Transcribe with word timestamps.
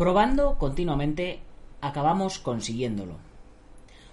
Probando 0.00 0.56
continuamente, 0.56 1.40
acabamos 1.82 2.38
consiguiéndolo. 2.38 3.16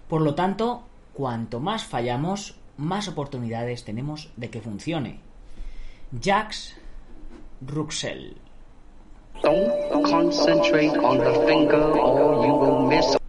Por 0.10 0.20
lo 0.20 0.36
tanto, 0.36 0.84
cuanto 1.14 1.62
más 1.62 1.86
fallamos, 1.86 2.60
más 2.76 3.08
oportunidades 3.08 3.86
tenemos 3.86 4.30
de 4.36 4.50
que 4.50 4.60
funcione. 4.60 5.22
Jacques 6.12 6.76
Ruxel. 7.66 8.36
Don't 9.42 10.04
concentrate 10.04 10.92
on 11.00 11.20
the 11.20 11.32
finger. 11.48 13.27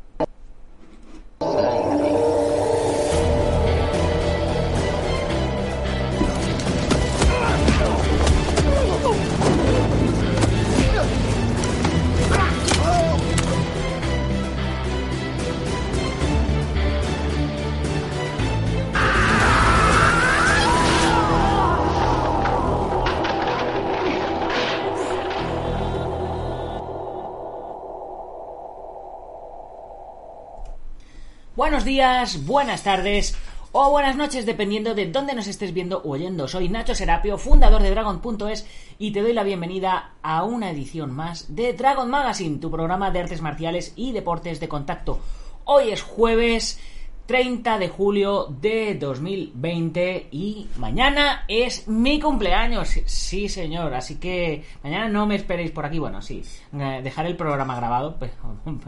Días, 31.88 32.44
buenas 32.44 32.82
tardes 32.82 33.34
o 33.72 33.90
buenas 33.90 34.14
noches, 34.14 34.44
dependiendo 34.44 34.94
de 34.94 35.06
dónde 35.06 35.34
nos 35.34 35.46
estés 35.46 35.72
viendo 35.72 36.02
o 36.02 36.10
oyendo. 36.10 36.46
Soy 36.46 36.68
Nacho 36.68 36.94
Serapio, 36.94 37.38
fundador 37.38 37.80
de 37.80 37.90
Dragon.es, 37.90 38.66
y 38.98 39.10
te 39.10 39.22
doy 39.22 39.32
la 39.32 39.42
bienvenida 39.42 40.12
a 40.22 40.44
una 40.44 40.70
edición 40.70 41.10
más 41.10 41.56
de 41.56 41.72
Dragon 41.72 42.10
Magazine, 42.10 42.58
tu 42.58 42.70
programa 42.70 43.10
de 43.10 43.20
artes 43.20 43.40
marciales 43.40 43.94
y 43.96 44.12
deportes 44.12 44.60
de 44.60 44.68
contacto. 44.68 45.18
Hoy 45.64 45.88
es 45.88 46.02
jueves 46.02 46.78
30 47.24 47.78
de 47.78 47.88
julio 47.88 48.48
de 48.60 48.94
2020 48.94 50.28
y 50.30 50.68
mañana 50.76 51.46
es 51.48 51.88
mi 51.88 52.20
cumpleaños. 52.20 53.00
Sí, 53.06 53.48
señor, 53.48 53.94
así 53.94 54.16
que 54.16 54.62
mañana 54.84 55.08
no 55.08 55.26
me 55.26 55.36
esperéis 55.36 55.70
por 55.70 55.86
aquí. 55.86 55.98
Bueno, 55.98 56.20
sí, 56.20 56.42
eh, 56.78 57.00
dejaré 57.02 57.30
el 57.30 57.36
programa 57.36 57.76
grabado, 57.76 58.16
pero, 58.20 58.34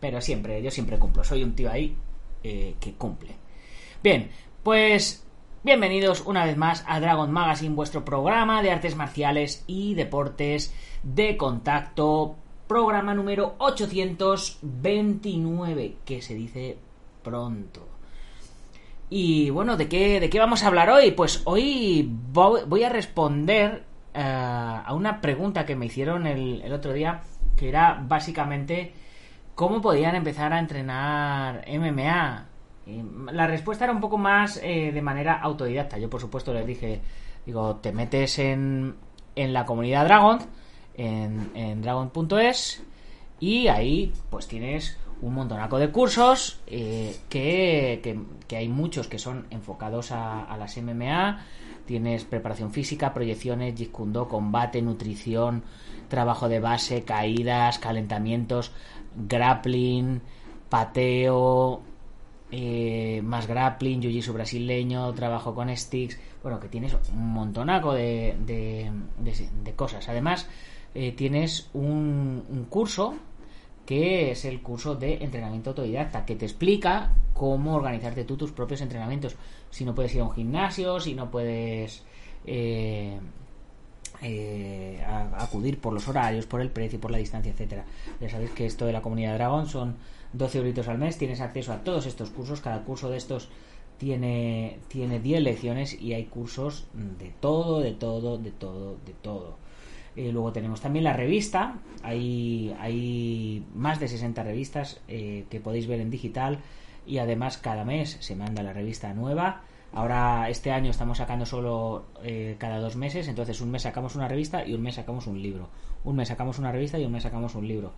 pero 0.00 0.20
siempre, 0.20 0.60
yo 0.60 0.72
siempre 0.72 0.98
cumplo. 0.98 1.22
Soy 1.22 1.44
un 1.44 1.54
tío 1.54 1.70
ahí 1.70 1.96
eh, 2.42 2.74
que 2.80 2.94
cumple. 2.94 3.36
Bien, 4.02 4.30
pues 4.62 5.24
bienvenidos 5.64 6.22
una 6.24 6.44
vez 6.44 6.56
más 6.56 6.84
a 6.86 7.00
Dragon 7.00 7.32
Magazine, 7.32 7.74
vuestro 7.74 8.04
programa 8.04 8.62
de 8.62 8.70
artes 8.70 8.94
marciales 8.94 9.64
y 9.66 9.94
deportes 9.94 10.72
de 11.02 11.36
contacto, 11.36 12.36
programa 12.68 13.12
número 13.14 13.56
829, 13.58 15.96
que 16.04 16.22
se 16.22 16.34
dice 16.34 16.78
pronto. 17.22 17.88
Y 19.10 19.50
bueno, 19.50 19.76
¿de 19.76 19.88
qué, 19.88 20.20
de 20.20 20.30
qué 20.30 20.38
vamos 20.38 20.62
a 20.62 20.68
hablar 20.68 20.90
hoy? 20.90 21.10
Pues 21.10 21.42
hoy 21.44 22.08
voy 22.32 22.84
a 22.84 22.88
responder 22.88 23.82
uh, 24.14 24.18
a 24.18 24.94
una 24.94 25.20
pregunta 25.20 25.66
que 25.66 25.74
me 25.74 25.86
hicieron 25.86 26.24
el 26.26 26.72
otro 26.72 26.92
día, 26.92 27.22
que 27.56 27.68
era 27.68 28.00
básicamente 28.06 28.92
¿Cómo 29.58 29.80
podían 29.80 30.14
empezar 30.14 30.52
a 30.52 30.60
entrenar 30.60 31.64
MMA? 31.68 32.46
La 33.32 33.46
respuesta 33.48 33.86
era 33.86 33.92
un 33.92 34.00
poco 34.00 34.16
más 34.16 34.60
eh, 34.62 34.92
de 34.92 35.02
manera 35.02 35.40
autodidacta. 35.40 35.98
Yo, 35.98 36.08
por 36.08 36.20
supuesto, 36.20 36.54
les 36.54 36.64
dije, 36.64 37.00
digo, 37.44 37.74
te 37.74 37.90
metes 37.90 38.38
en, 38.38 38.94
en 39.34 39.52
la 39.52 39.66
comunidad 39.66 40.04
Dragon, 40.04 40.38
en, 40.94 41.50
en 41.56 41.82
dragon.es, 41.82 42.84
y 43.40 43.66
ahí 43.66 44.12
pues 44.30 44.46
tienes 44.46 44.96
un 45.22 45.34
montonaco 45.34 45.80
de 45.80 45.90
cursos, 45.90 46.60
eh, 46.68 47.16
que, 47.28 48.16
que, 48.46 48.56
hay 48.56 48.68
muchos 48.68 49.08
que 49.08 49.18
son 49.18 49.48
enfocados 49.50 50.12
a, 50.12 50.56
las 50.56 50.76
MMA. 50.76 51.44
Tienes 51.84 52.24
preparación 52.24 52.70
física, 52.70 53.12
proyecciones, 53.12 53.74
Jeet 53.74 53.90
combate, 53.90 54.82
nutrición, 54.82 55.64
trabajo 56.08 56.48
de 56.48 56.60
base, 56.60 57.02
caídas, 57.02 57.80
calentamientos 57.80 58.72
grappling, 59.26 60.20
pateo, 60.68 61.82
eh, 62.50 63.20
más 63.22 63.46
grappling, 63.46 64.00
jiu-jitsu 64.00 64.32
brasileño, 64.32 65.12
trabajo 65.14 65.54
con 65.54 65.74
sticks, 65.76 66.18
bueno, 66.42 66.60
que 66.60 66.68
tienes 66.68 66.96
un 67.12 67.32
montonaco 67.32 67.92
de, 67.92 68.36
de, 68.46 68.90
de, 69.62 69.74
cosas. 69.74 70.08
Además, 70.08 70.48
eh, 70.94 71.12
tienes 71.12 71.68
un, 71.74 72.44
un, 72.48 72.64
curso 72.64 73.14
que 73.84 74.30
es 74.30 74.44
el 74.44 74.60
curso 74.62 74.94
de 74.94 75.22
entrenamiento 75.22 75.70
autodidacta, 75.70 76.24
que 76.24 76.36
te 76.36 76.44
explica 76.44 77.14
cómo 77.34 77.74
organizarte 77.74 78.24
tú 78.24 78.36
tus 78.36 78.52
propios 78.52 78.80
entrenamientos. 78.80 79.36
Si 79.70 79.84
no 79.84 79.94
puedes 79.94 80.14
ir 80.14 80.20
a 80.20 80.24
un 80.24 80.32
gimnasio, 80.32 81.00
si 81.00 81.14
no 81.14 81.30
puedes... 81.30 82.04
Eh, 82.46 83.18
eh, 84.22 85.02
acudir 85.36 85.80
por 85.80 85.92
los 85.92 86.08
horarios, 86.08 86.46
por 86.46 86.60
el 86.60 86.70
precio, 86.70 87.00
por 87.00 87.10
la 87.10 87.18
distancia, 87.18 87.52
etcétera. 87.52 87.84
Ya 88.20 88.28
sabéis 88.28 88.50
que 88.50 88.66
esto 88.66 88.86
de 88.86 88.92
la 88.92 89.02
comunidad 89.02 89.32
de 89.32 89.38
Dragon 89.38 89.66
son 89.66 89.96
12 90.32 90.58
euritos 90.58 90.88
al 90.88 90.98
mes, 90.98 91.18
tienes 91.18 91.40
acceso 91.40 91.72
a 91.72 91.84
todos 91.84 92.06
estos 92.06 92.30
cursos, 92.30 92.60
cada 92.60 92.84
curso 92.84 93.10
de 93.10 93.16
estos 93.16 93.48
tiene, 93.98 94.78
tiene 94.88 95.20
10 95.20 95.42
lecciones 95.42 96.00
y 96.00 96.14
hay 96.14 96.24
cursos 96.24 96.86
de 96.94 97.32
todo, 97.40 97.80
de 97.80 97.92
todo, 97.92 98.38
de 98.38 98.50
todo, 98.50 98.96
de 99.04 99.12
todo. 99.12 99.56
Eh, 100.16 100.32
luego 100.32 100.52
tenemos 100.52 100.80
también 100.80 101.04
la 101.04 101.12
revista, 101.12 101.78
hay, 102.02 102.74
hay 102.80 103.64
más 103.74 104.00
de 104.00 104.08
60 104.08 104.42
revistas 104.42 105.00
eh, 105.06 105.44
que 105.48 105.60
podéis 105.60 105.86
ver 105.86 106.00
en 106.00 106.10
digital 106.10 106.58
y 107.06 107.18
además 107.18 107.58
cada 107.58 107.84
mes 107.84 108.16
se 108.20 108.34
manda 108.34 108.62
la 108.62 108.72
revista 108.72 109.12
nueva 109.14 109.62
Ahora, 109.92 110.48
este 110.50 110.70
año 110.70 110.90
estamos 110.90 111.18
sacando 111.18 111.46
solo 111.46 112.06
eh, 112.22 112.56
cada 112.58 112.78
dos 112.78 112.96
meses, 112.96 113.26
entonces 113.28 113.60
un 113.60 113.70
mes 113.70 113.82
sacamos 113.82 114.16
una 114.16 114.28
revista 114.28 114.66
y 114.66 114.74
un 114.74 114.82
mes 114.82 114.96
sacamos 114.96 115.26
un 115.26 115.40
libro. 115.40 115.68
Un 116.04 116.16
mes 116.16 116.28
sacamos 116.28 116.58
una 116.58 116.72
revista 116.72 116.98
y 116.98 117.04
un 117.04 117.12
mes 117.12 117.22
sacamos 117.22 117.54
un 117.54 117.66
libro. 117.66 117.92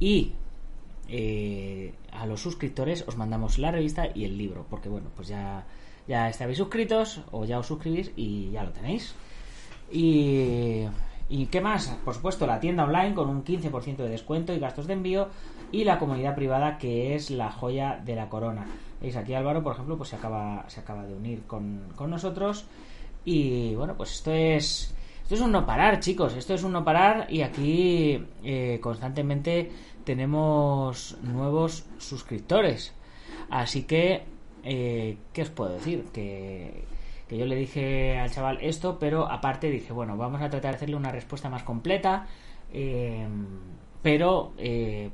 Y 0.00 0.32
eh, 1.08 1.94
a 2.12 2.26
los 2.26 2.40
suscriptores 2.40 3.04
os 3.06 3.16
mandamos 3.16 3.58
la 3.58 3.70
revista 3.70 4.08
y 4.12 4.24
el 4.24 4.36
libro, 4.36 4.66
porque 4.68 4.88
bueno, 4.88 5.08
pues 5.14 5.28
ya, 5.28 5.64
ya 6.08 6.28
estáis 6.28 6.58
suscritos 6.58 7.22
o 7.30 7.44
ya 7.44 7.58
os 7.58 7.66
suscribís 7.66 8.10
y 8.16 8.50
ya 8.50 8.64
lo 8.64 8.72
tenéis. 8.72 9.14
Y, 9.92 10.84
¿Y 11.30 11.46
qué 11.46 11.60
más? 11.60 11.88
Por 12.04 12.14
supuesto, 12.14 12.46
la 12.46 12.58
tienda 12.58 12.84
online 12.84 13.14
con 13.14 13.28
un 13.28 13.44
15% 13.44 13.96
de 13.96 14.08
descuento 14.08 14.54
y 14.54 14.58
gastos 14.58 14.86
de 14.86 14.94
envío 14.94 15.28
y 15.70 15.84
la 15.84 15.98
comunidad 15.98 16.34
privada 16.34 16.78
que 16.78 17.14
es 17.14 17.30
la 17.30 17.50
joya 17.50 18.00
de 18.02 18.16
la 18.16 18.30
corona. 18.30 18.66
Veis 19.00 19.16
aquí 19.16 19.34
Álvaro, 19.34 19.62
por 19.62 19.74
ejemplo, 19.74 19.96
pues 19.96 20.08
se 20.10 20.16
acaba, 20.16 20.64
se 20.68 20.80
acaba 20.80 21.04
de 21.04 21.14
unir 21.14 21.42
con, 21.46 21.92
con 21.94 22.10
nosotros. 22.10 22.66
Y 23.24 23.74
bueno, 23.74 23.96
pues 23.96 24.12
esto 24.12 24.32
es. 24.32 24.94
Esto 25.22 25.34
es 25.34 25.40
un 25.42 25.52
no 25.52 25.66
parar, 25.66 26.00
chicos. 26.00 26.34
Esto 26.34 26.54
es 26.54 26.62
un 26.62 26.72
no 26.72 26.84
parar. 26.84 27.26
Y 27.28 27.42
aquí 27.42 28.24
eh, 28.42 28.78
constantemente 28.82 29.70
tenemos 30.04 31.18
nuevos 31.22 31.84
suscriptores. 31.98 32.94
Así 33.50 33.82
que, 33.82 34.24
eh, 34.64 35.18
¿qué 35.32 35.42
os 35.42 35.50
puedo 35.50 35.74
decir? 35.74 36.06
Que, 36.12 36.84
que 37.28 37.36
yo 37.36 37.44
le 37.44 37.56
dije 37.56 38.18
al 38.18 38.30
chaval 38.30 38.58
esto, 38.62 38.98
pero 38.98 39.30
aparte 39.30 39.70
dije, 39.70 39.92
bueno, 39.92 40.16
vamos 40.16 40.40
a 40.40 40.48
tratar 40.48 40.70
de 40.70 40.76
hacerle 40.76 40.96
una 40.96 41.12
respuesta 41.12 41.50
más 41.50 41.62
completa. 41.62 42.26
Eh, 42.72 43.28
pero, 44.00 44.54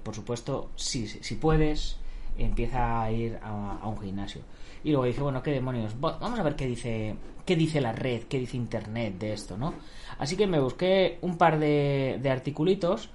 por 0.05 0.15
supuesto, 0.15 0.71
si, 0.77 1.09
si 1.09 1.35
puedes, 1.35 1.99
empieza 2.39 3.03
a 3.03 3.11
ir 3.11 3.39
a, 3.43 3.87
un 3.87 4.01
gimnasio. 4.01 4.43
Y 4.83 4.91
luego 4.91 5.07
dije, 5.07 5.23
bueno, 5.23 5.43
qué 5.43 5.51
demonios, 5.51 5.99
vamos 5.99 6.39
a 6.39 6.43
ver 6.43 6.57
qué 6.57 6.67
dice, 6.67 7.17
qué 7.47 7.57
dice 7.57 7.81
la 7.81 7.93
red, 7.93 8.25
qué 8.25 8.39
dice 8.39 8.57
internet 8.57 9.19
de 9.19 9.33
esto, 9.33 9.57
¿no? 9.57 9.75
Así 10.19 10.37
que 10.37 10.47
me 10.47 10.61
busqué 10.61 11.19
un 11.23 11.37
par 11.39 11.59
de, 11.59 12.19
de 12.23 12.31
articulitos 12.31 13.11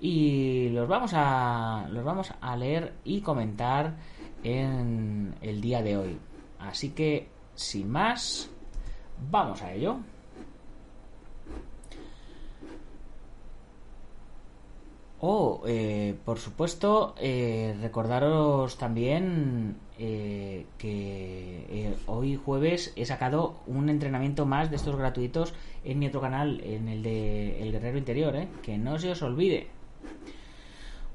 y 0.00 0.68
los 0.70 0.86
vamos 0.86 1.12
a 1.14 1.86
los 1.90 2.04
vamos 2.04 2.32
a 2.40 2.56
leer 2.56 2.94
y 3.04 3.20
comentar 3.22 3.96
en 4.42 5.34
el 5.40 5.60
día 5.60 5.82
de 5.82 5.96
hoy. 5.96 6.18
Así 6.58 6.90
que, 6.90 7.28
sin 7.54 7.90
más, 7.90 8.50
vamos 9.30 9.62
a 9.62 9.72
ello. 9.72 9.98
Oh, 15.26 15.62
eh, 15.66 16.14
por 16.26 16.38
supuesto, 16.38 17.14
eh, 17.18 17.74
recordaros 17.80 18.76
también 18.76 19.78
eh, 19.98 20.66
que 20.76 21.94
hoy 22.04 22.36
jueves 22.36 22.92
he 22.94 23.06
sacado 23.06 23.54
un 23.66 23.88
entrenamiento 23.88 24.44
más 24.44 24.68
de 24.68 24.76
estos 24.76 24.96
gratuitos 24.96 25.54
en 25.82 25.98
mi 25.98 26.08
otro 26.08 26.20
canal, 26.20 26.60
en 26.62 26.88
el 26.88 27.02
de 27.02 27.62
El 27.62 27.72
Guerrero 27.72 27.96
Interior, 27.96 28.36
que 28.62 28.76
no 28.76 28.98
se 28.98 29.12
os 29.12 29.22
olvide. 29.22 29.68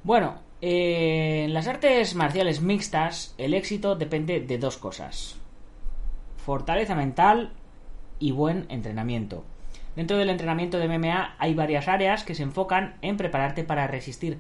Bueno, 0.02 0.40
en 0.60 1.54
las 1.54 1.68
artes 1.68 2.16
marciales 2.16 2.62
mixtas 2.62 3.36
el 3.38 3.54
éxito 3.54 3.96
depende 3.96 4.40
de 4.40 4.58
dos 4.58 4.80
cosas. 4.80 5.36
Fortaleza 6.38 6.96
mental 6.96 7.52
y 8.18 8.32
buen 8.32 8.66
entrenamiento. 8.70 9.44
Dentro 10.00 10.16
del 10.16 10.30
entrenamiento 10.30 10.78
de 10.80 10.88
MMA 10.88 11.36
hay 11.40 11.54
varias 11.54 11.90
áreas 11.90 12.24
que 12.24 12.34
se 12.34 12.44
enfocan 12.44 12.96
en 13.02 13.18
prepararte 13.18 13.66
para 13.66 13.86
resistir 13.86 14.38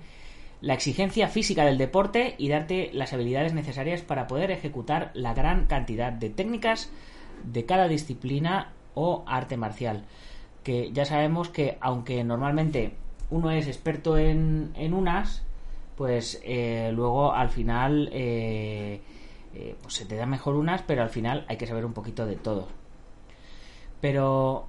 la 0.61 0.73
exigencia 0.73 1.27
física 1.27 1.65
del 1.65 1.77
deporte 1.77 2.35
y 2.37 2.47
darte 2.47 2.91
las 2.93 3.11
habilidades 3.11 3.53
necesarias 3.53 4.01
para 4.01 4.25
poder 4.25 4.51
ejecutar 4.51 5.11
la 5.13 5.33
gran 5.33 5.65
cantidad 5.65 6.13
de 6.13 6.29
técnicas 6.29 6.89
de 7.43 7.65
cada 7.65 7.89
disciplina 7.89 8.71
o 8.93 9.25
arte 9.27 9.57
marcial. 9.57 10.05
Que 10.63 10.93
ya 10.93 11.03
sabemos 11.03 11.49
que 11.49 11.77
aunque 11.81 12.23
normalmente 12.23 12.93
uno 13.29 13.51
es 13.51 13.67
experto 13.67 14.17
en, 14.17 14.71
en 14.75 14.93
unas, 14.93 15.43
pues 15.97 16.39
eh, 16.45 16.89
luego 16.93 17.33
al 17.33 17.49
final 17.49 18.09
eh, 18.13 19.01
eh, 19.53 19.75
pues 19.81 19.95
se 19.95 20.05
te 20.05 20.15
da 20.15 20.25
mejor 20.25 20.55
unas, 20.55 20.83
pero 20.83 21.01
al 21.01 21.09
final 21.09 21.43
hay 21.49 21.57
que 21.57 21.67
saber 21.67 21.83
un 21.83 21.91
poquito 21.91 22.25
de 22.25 22.37
todo. 22.37 22.69
Pero, 24.01 24.68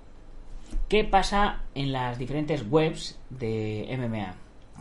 ¿qué 0.88 1.04
pasa 1.04 1.62
en 1.74 1.92
las 1.92 2.18
diferentes 2.18 2.64
webs 2.68 3.18
de 3.30 3.86
MMA? 3.98 4.34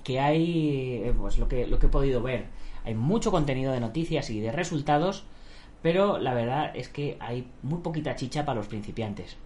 Que 0.04 0.20
hay, 0.20 1.02
eh, 1.04 1.14
pues 1.18 1.38
lo 1.38 1.48
que, 1.48 1.68
lo 1.68 1.80
que 1.80 1.88
he 1.88 1.90
podido 1.90 2.22
ver, 2.22 2.48
hay 2.86 2.96
mucho 2.96 3.32
contenido 3.32 3.72
de 3.72 3.80
noticias 3.80 4.30
y 4.30 4.40
de 4.40 4.52
resultados, 4.52 5.26
pero 5.82 6.18
la 6.18 6.34
verdad 6.34 6.76
es 6.76 6.90
que 6.90 7.18
hay 7.20 7.48
muy 7.64 7.80
poquita 7.80 8.16
chicha 8.16 8.46
para 8.46 8.58
los 8.58 8.68
principiantes. 8.68 9.38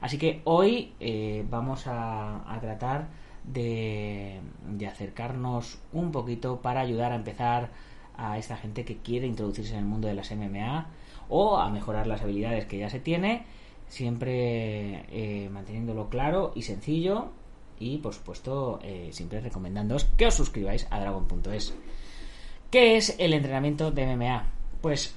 Así 0.00 0.18
que 0.18 0.40
hoy 0.44 0.92
eh, 1.00 1.44
vamos 1.50 1.84
a, 1.86 2.56
tratar 2.60 3.08
de, 3.44 4.40
de 4.68 4.86
acercarnos 4.86 5.80
un 5.92 6.12
poquito 6.12 6.60
para 6.62 6.80
ayudar 6.80 7.12
a 7.12 7.16
empezar 7.16 7.70
a 8.16 8.38
esta 8.38 8.56
gente 8.56 8.84
que 8.84 8.98
quiere 8.98 9.26
introducirse 9.26 9.72
en 9.72 9.80
el 9.80 9.84
mundo 9.84 10.08
de 10.08 10.14
las 10.14 10.30
MMA 10.32 10.88
o 11.28 11.58
a 11.58 11.70
mejorar 11.70 12.06
las 12.06 12.22
habilidades 12.22 12.66
que 12.66 12.78
ya 12.78 12.90
se 12.90 13.00
tiene, 13.00 13.44
siempre 13.88 15.04
eh, 15.10 15.48
manteniéndolo 15.50 16.08
claro 16.08 16.52
y 16.54 16.62
sencillo 16.62 17.30
y 17.80 17.98
por 17.98 18.14
supuesto 18.14 18.80
eh, 18.82 19.10
siempre 19.12 19.40
recomendándoos 19.40 20.04
que 20.16 20.26
os 20.26 20.34
suscribáis 20.34 20.86
a 20.90 21.00
dragon.es. 21.00 21.74
¿Qué 22.70 22.96
es 22.96 23.16
el 23.18 23.32
entrenamiento 23.32 23.90
de 23.90 24.14
MMA? 24.14 24.46
Pues 24.80 25.16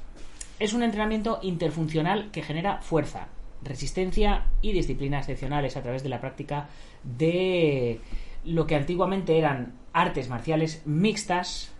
es 0.59 0.73
un 0.73 0.83
entrenamiento 0.83 1.39
interfuncional 1.41 2.31
que 2.31 2.43
genera 2.43 2.81
fuerza, 2.81 3.27
resistencia 3.63 4.45
y 4.61 4.71
disciplina 4.71 5.19
excepcionales 5.19 5.75
a 5.75 5.81
través 5.81 6.03
de 6.03 6.09
la 6.09 6.21
práctica 6.21 6.69
de 7.03 7.99
lo 8.45 8.65
que 8.67 8.75
antiguamente 8.75 9.37
eran 9.37 9.73
artes 9.93 10.29
marciales 10.29 10.81
mixtas, 10.85 11.71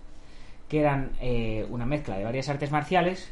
que 0.68 0.80
eran 0.80 1.12
eh, 1.22 1.66
una 1.70 1.86
mezcla 1.86 2.18
de 2.18 2.24
varias 2.24 2.50
artes 2.50 2.72
marciales, 2.72 3.30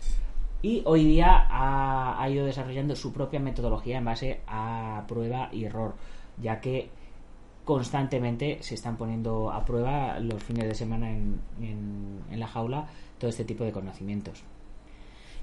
y 0.62 0.82
hoy 0.86 1.06
día 1.06 1.48
ha, 1.50 2.30
ido 2.30 2.46
desarrollando 2.46 2.96
su 2.96 3.14
propia 3.14 3.40
metodología 3.40 3.98
en 3.98 4.06
base 4.06 4.42
a 4.48 5.06
prueba 5.08 5.50
y 5.52 5.66
error, 5.66 5.96
ya 6.42 6.60
que 6.60 6.90
constantemente 7.66 8.58
se 8.62 8.76
están 8.76 8.98
poniendo 8.98 9.52
a 9.52 9.64
prueba 9.64 10.20
los 10.20 10.44
fines 10.44 10.68
de 10.68 10.76
semana 10.76 11.10
en, 11.12 11.40
en 11.62 12.40
la 12.40 12.48
jaula 12.48 12.88
todo 13.20 13.30
este 13.30 13.46
tipo 13.46 13.64
de 13.64 13.72
conocimientos. 13.72 14.44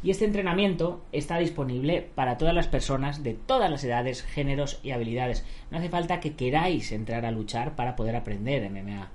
Y 0.03 0.11
este 0.11 0.25
entrenamiento 0.25 1.01
está 1.13 1.39
disponible 1.39 2.07
para 2.15 2.37
todas 2.37 2.55
las 2.55 2.69
personas 2.69 3.23
de 3.23 3.35
todas 3.35 3.71
las 3.71 3.83
edades, 3.83 4.23
géneros 4.23 4.79
y 4.83 4.91
habilidades. 4.91 5.45
No 5.71 5.79
hace 5.79 5.89
falta 5.89 6.21
que 6.21 6.35
queráis 6.35 6.93
entrar 6.93 7.25
a 7.25 7.31
luchar 7.31 7.75
para 7.75 7.97
poder 7.97 8.15
aprender 8.17 8.71
MMA. 8.71 9.09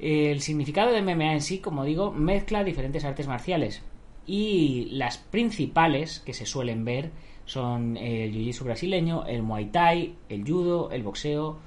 El 0.00 0.40
significado 0.40 0.92
de 0.92 1.02
MMA 1.02 1.34
en 1.34 1.42
sí, 1.42 1.58
como 1.58 1.84
digo, 1.84 2.10
mezcla 2.10 2.64
diferentes 2.64 3.04
artes 3.04 3.28
marciales. 3.28 3.82
Y 4.26 4.86
las 4.92 5.18
principales 5.18 6.20
que 6.20 6.34
se 6.34 6.46
suelen 6.46 6.84
ver 6.84 7.10
son 7.46 7.96
el 7.96 8.32
jiu-jitsu 8.32 8.64
brasileño, 8.64 9.26
el 9.26 9.42
muay 9.42 9.66
thai, 9.66 10.14
el 10.28 10.44
judo, 10.44 10.90
el 10.92 11.02
boxeo 11.02 11.58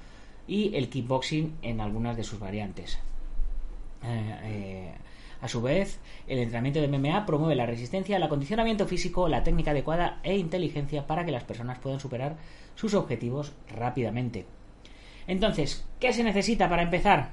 y 0.47 0.75
el 0.75 0.89
kickboxing 0.89 1.57
en 1.61 1.81
algunas 1.81 2.15
de 2.15 2.23
sus 2.23 2.39
variantes. 2.39 2.99
Eh, 4.03 4.39
eh, 4.43 4.93
a 5.41 5.47
su 5.49 5.61
vez, 5.61 5.99
el 6.25 6.39
entrenamiento 6.39 6.79
de 6.79 6.87
MMA 6.87 7.25
promueve 7.25 7.55
la 7.55 7.65
resistencia, 7.65 8.15
el 8.15 8.23
acondicionamiento 8.23 8.87
físico, 8.87 9.27
la 9.27 9.43
técnica 9.43 9.71
adecuada 9.71 10.21
e 10.23 10.37
inteligencia 10.37 11.05
para 11.05 11.25
que 11.25 11.33
las 11.33 11.43
personas 11.43 11.79
puedan 11.79 11.99
superar 11.99 12.37
sus 12.75 12.93
objetivos 12.93 13.51
rápidamente. 13.67 14.45
Entonces, 15.27 15.85
¿qué 15.99 16.13
se 16.13 16.23
necesita 16.23 16.69
para 16.69 16.83
empezar? 16.83 17.31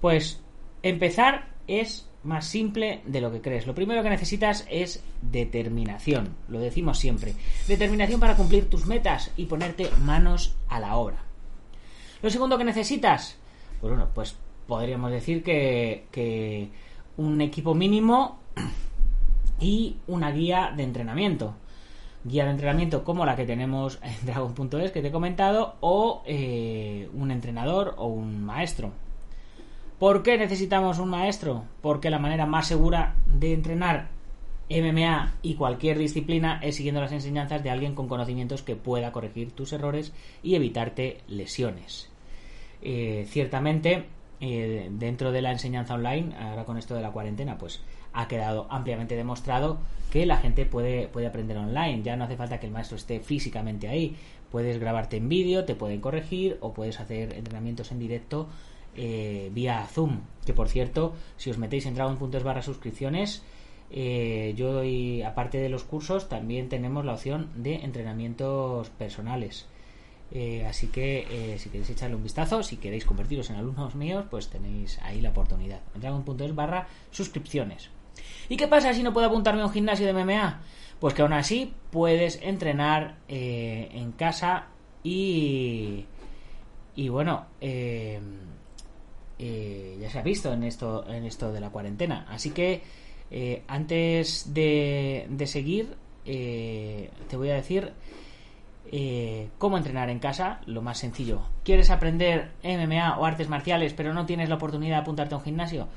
Pues 0.00 0.42
empezar 0.82 1.50
es 1.68 2.10
más 2.24 2.46
simple 2.46 3.02
de 3.06 3.20
lo 3.20 3.30
que 3.30 3.40
crees. 3.40 3.66
Lo 3.66 3.74
primero 3.74 4.02
que 4.02 4.10
necesitas 4.10 4.66
es 4.70 5.02
determinación, 5.22 6.34
lo 6.48 6.58
decimos 6.58 6.98
siempre. 6.98 7.34
Determinación 7.68 8.20
para 8.20 8.36
cumplir 8.36 8.68
tus 8.68 8.86
metas 8.86 9.30
y 9.36 9.46
ponerte 9.46 9.90
manos 10.02 10.56
a 10.68 10.80
la 10.80 10.96
obra. 10.96 11.24
Lo 12.22 12.30
segundo 12.30 12.56
que 12.56 12.64
necesitas, 12.64 13.36
pues 13.80 13.92
bueno, 13.92 14.08
pues 14.14 14.36
podríamos 14.66 15.10
decir 15.10 15.42
que, 15.42 16.70
un 17.16 17.40
equipo 17.40 17.74
mínimo 17.74 18.38
y 19.60 19.98
una 20.06 20.30
guía 20.30 20.72
de 20.74 20.82
entrenamiento. 20.82 21.54
Guía 22.24 22.44
de 22.46 22.52
entrenamiento 22.52 23.04
como 23.04 23.26
la 23.26 23.36
que 23.36 23.44
tenemos 23.44 23.98
en 24.02 24.14
Dragon.es 24.26 24.90
que 24.90 25.02
te 25.02 25.08
he 25.08 25.12
comentado 25.12 25.76
o 25.80 26.22
eh, 26.26 27.08
un 27.12 27.30
entrenador 27.30 27.94
o 27.98 28.06
un 28.06 28.42
maestro. 28.42 28.92
¿Por 30.04 30.22
qué 30.22 30.36
necesitamos 30.36 30.98
un 30.98 31.08
maestro? 31.08 31.64
Porque 31.80 32.10
la 32.10 32.18
manera 32.18 32.44
más 32.44 32.66
segura 32.66 33.14
de 33.26 33.54
entrenar 33.54 34.08
MMA 34.68 35.36
y 35.40 35.54
cualquier 35.54 35.96
disciplina 35.96 36.60
es 36.62 36.76
siguiendo 36.76 37.00
las 37.00 37.12
enseñanzas 37.12 37.62
de 37.62 37.70
alguien 37.70 37.94
con 37.94 38.06
conocimientos 38.06 38.62
que 38.62 38.76
pueda 38.76 39.12
corregir 39.12 39.52
tus 39.52 39.72
errores 39.72 40.12
y 40.42 40.56
evitarte 40.56 41.22
lesiones. 41.26 42.10
Eh, 42.82 43.24
ciertamente 43.30 44.04
eh, 44.42 44.90
dentro 44.92 45.32
de 45.32 45.40
la 45.40 45.52
enseñanza 45.52 45.94
online, 45.94 46.36
ahora 46.38 46.66
con 46.66 46.76
esto 46.76 46.94
de 46.94 47.00
la 47.00 47.12
cuarentena, 47.12 47.56
pues 47.56 47.80
ha 48.12 48.28
quedado 48.28 48.66
ampliamente 48.68 49.16
demostrado 49.16 49.78
que 50.10 50.26
la 50.26 50.36
gente 50.36 50.66
puede, 50.66 51.08
puede 51.08 51.28
aprender 51.28 51.56
online. 51.56 52.02
Ya 52.02 52.14
no 52.16 52.24
hace 52.24 52.36
falta 52.36 52.60
que 52.60 52.66
el 52.66 52.72
maestro 52.72 52.98
esté 52.98 53.20
físicamente 53.20 53.88
ahí. 53.88 54.16
Puedes 54.50 54.78
grabarte 54.78 55.16
en 55.16 55.30
vídeo, 55.30 55.64
te 55.64 55.74
pueden 55.74 56.02
corregir 56.02 56.58
o 56.60 56.74
puedes 56.74 57.00
hacer 57.00 57.32
entrenamientos 57.32 57.90
en 57.90 58.00
directo 58.00 58.48
eh, 58.96 59.50
vía 59.52 59.86
Zoom. 59.86 60.20
Que 60.44 60.52
por 60.52 60.68
cierto, 60.68 61.14
si 61.36 61.50
os 61.50 61.58
metéis 61.58 61.86
en 61.86 61.94
dragon.es 61.94 62.42
barra 62.42 62.62
suscripciones, 62.62 63.42
eh, 63.90 64.54
yo 64.56 64.72
doy, 64.72 65.22
aparte 65.22 65.58
de 65.58 65.68
los 65.68 65.84
cursos, 65.84 66.28
también 66.28 66.68
tenemos 66.68 67.04
la 67.04 67.14
opción 67.14 67.50
de 67.56 67.76
entrenamientos 67.76 68.90
personales. 68.90 69.66
Eh, 70.30 70.66
así 70.66 70.88
que 70.88 71.56
si 71.58 71.68
queréis 71.68 71.90
echarle 71.90 72.16
un 72.16 72.22
vistazo, 72.22 72.62
si 72.62 72.76
queréis 72.76 73.04
convertiros 73.04 73.50
en 73.50 73.56
alumnos 73.56 73.94
míos, 73.94 74.24
pues 74.30 74.48
tenéis 74.48 74.98
ahí 75.02 75.20
la 75.20 75.30
oportunidad. 75.30 75.80
Dragon.es 75.94 76.54
barra 76.54 76.88
suscripciones. 77.10 77.90
¿Y 78.48 78.56
qué 78.56 78.68
pasa 78.68 78.94
si 78.94 79.02
no 79.02 79.12
puedo 79.12 79.26
apuntarme 79.26 79.62
a 79.62 79.66
un 79.66 79.72
gimnasio 79.72 80.06
de 80.06 80.12
MMA? 80.12 80.60
Pues 80.98 81.14
que 81.14 81.22
aún 81.22 81.32
así 81.32 81.74
puedes 81.90 82.40
entrenar 82.42 83.16
en 83.28 84.12
casa 84.12 84.68
y... 85.02 86.06
Y 86.96 87.08
bueno, 87.08 87.46
eh, 87.60 88.20
eh, 89.38 89.96
ya 90.00 90.10
se 90.10 90.18
ha 90.18 90.22
visto 90.22 90.52
en 90.52 90.64
esto, 90.64 91.08
en 91.08 91.24
esto 91.24 91.52
de 91.52 91.60
la 91.60 91.70
cuarentena. 91.70 92.26
Así 92.28 92.50
que 92.50 92.82
antes 93.66 94.54
de, 94.54 95.26
de 95.28 95.46
seguir, 95.46 95.96
te 96.24 97.36
voy 97.36 97.50
a 97.50 97.54
decir 97.54 97.92
eh, 98.96 99.48
cómo 99.58 99.76
entrenar 99.76 100.10
en 100.10 100.18
casa, 100.18 100.60
lo 100.66 100.82
más 100.82 100.98
sencillo. 100.98 101.40
¿Quieres 101.64 101.90
aprender 101.90 102.52
MMA 102.62 103.18
o 103.18 103.24
artes 103.24 103.48
marciales 103.48 103.94
pero 103.94 104.12
no 104.12 104.26
tienes 104.26 104.48
la 104.48 104.56
oportunidad 104.56 104.96
de 104.96 105.02
apuntarte 105.02 105.34
a 105.34 105.38
un 105.38 105.44
gimnasio? 105.44 105.88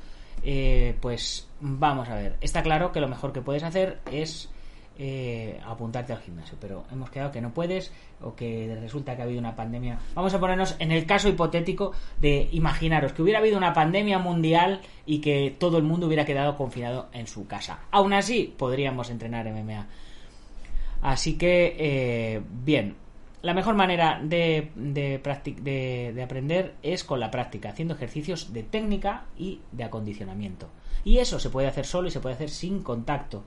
Eh, 0.42 0.96
pues 1.00 1.48
vamos 1.60 2.08
a 2.08 2.14
ver. 2.14 2.36
Está 2.40 2.62
claro 2.62 2.90
que 2.90 3.00
lo 3.00 3.08
mejor 3.08 3.32
que 3.32 3.42
puedes 3.42 3.62
hacer 3.62 4.00
es 4.10 4.50
eh, 4.98 5.60
apuntarte 5.64 6.12
al 6.12 6.20
gimnasio, 6.20 6.58
pero 6.60 6.84
hemos 6.90 7.10
quedado 7.10 7.30
que 7.30 7.40
no 7.40 7.54
puedes 7.54 7.92
o 8.20 8.34
que 8.34 8.76
resulta 8.80 9.14
que 9.14 9.22
ha 9.22 9.24
habido 9.24 9.38
una 9.38 9.54
pandemia. 9.54 9.98
Vamos 10.14 10.34
a 10.34 10.40
ponernos 10.40 10.74
en 10.80 10.90
el 10.90 11.06
caso 11.06 11.28
hipotético 11.28 11.92
de 12.20 12.48
imaginaros 12.52 13.12
que 13.12 13.22
hubiera 13.22 13.38
habido 13.38 13.56
una 13.56 13.72
pandemia 13.72 14.18
mundial 14.18 14.80
y 15.06 15.20
que 15.20 15.54
todo 15.56 15.78
el 15.78 15.84
mundo 15.84 16.08
hubiera 16.08 16.24
quedado 16.24 16.56
confinado 16.56 17.08
en 17.12 17.28
su 17.28 17.46
casa. 17.46 17.80
Aún 17.92 18.12
así, 18.12 18.52
podríamos 18.58 19.10
entrenar 19.10 19.48
MMA. 19.50 19.86
Así 21.00 21.38
que, 21.38 21.76
eh, 21.78 22.42
bien, 22.64 22.96
la 23.42 23.54
mejor 23.54 23.76
manera 23.76 24.20
de, 24.20 24.72
de, 24.74 26.22
aprender 26.22 26.74
es 26.82 27.04
con 27.04 27.20
la 27.20 27.30
práctica, 27.30 27.70
haciendo 27.70 27.94
ejercicios 27.94 28.52
de 28.52 28.64
técnica 28.64 29.26
y 29.38 29.60
de 29.70 29.84
acondicionamiento. 29.84 30.68
Y 31.04 31.18
eso 31.18 31.38
se 31.38 31.50
puede 31.50 31.68
hacer 31.68 31.86
solo 31.86 32.08
y 32.08 32.10
se 32.10 32.18
puede 32.18 32.34
hacer 32.34 32.50
sin 32.50 32.82
contacto. 32.82 33.44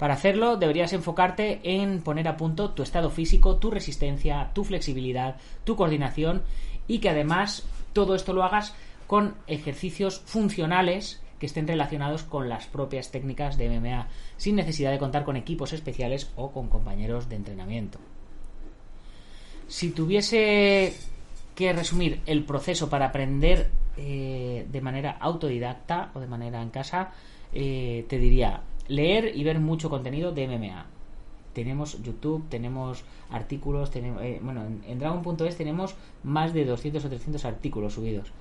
Para 0.00 0.14
hacerlo 0.14 0.56
deberías 0.56 0.94
enfocarte 0.94 1.60
en 1.62 2.00
poner 2.00 2.26
a 2.26 2.38
punto 2.38 2.70
tu 2.70 2.82
estado 2.82 3.10
físico, 3.10 3.56
tu 3.56 3.70
resistencia, 3.70 4.50
tu 4.54 4.64
flexibilidad, 4.64 5.36
tu 5.64 5.76
coordinación 5.76 6.42
y 6.88 7.00
que 7.00 7.10
además 7.10 7.68
todo 7.92 8.14
esto 8.14 8.32
lo 8.32 8.42
hagas 8.42 8.74
con 9.06 9.34
ejercicios 9.46 10.22
funcionales 10.24 11.22
que 11.38 11.44
estén 11.44 11.68
relacionados 11.68 12.22
con 12.22 12.48
las 12.48 12.66
propias 12.66 13.10
técnicas 13.10 13.58
de 13.58 13.68
MMA, 13.68 14.08
sin 14.38 14.56
necesidad 14.56 14.90
de 14.90 14.98
contar 14.98 15.24
con 15.24 15.36
equipos 15.36 15.74
especiales 15.74 16.30
o 16.34 16.50
con 16.50 16.68
compañeros 16.68 17.28
de 17.28 17.36
entrenamiento. 17.36 17.98
Si 19.68 19.90
tuviese 19.90 20.94
que 21.54 21.74
resumir 21.74 22.22
el 22.24 22.44
proceso 22.44 22.88
para 22.88 23.08
aprender 23.08 23.70
eh, 23.98 24.66
de 24.66 24.80
manera 24.80 25.18
autodidacta 25.20 26.10
o 26.14 26.20
de 26.20 26.26
manera 26.26 26.62
en 26.62 26.70
casa, 26.70 27.12
eh, 27.52 28.06
te 28.08 28.18
diría 28.18 28.62
leer 28.90 29.32
y 29.36 29.44
ver 29.44 29.58
mucho 29.60 29.88
contenido 29.88 30.32
de 30.32 30.46
MMA. 30.46 30.86
Tenemos 31.54 32.02
YouTube, 32.02 32.44
tenemos 32.48 33.04
artículos, 33.30 33.90
tenemos, 33.90 34.22
eh, 34.22 34.38
bueno, 34.42 34.64
en, 34.66 34.82
en 34.86 34.98
Dragon.es 34.98 35.56
tenemos 35.56 35.94
más 36.22 36.52
de 36.52 36.64
200 36.64 37.04
o 37.04 37.08
300 37.08 37.44
artículos 37.44 37.94
subidos. 37.94 38.32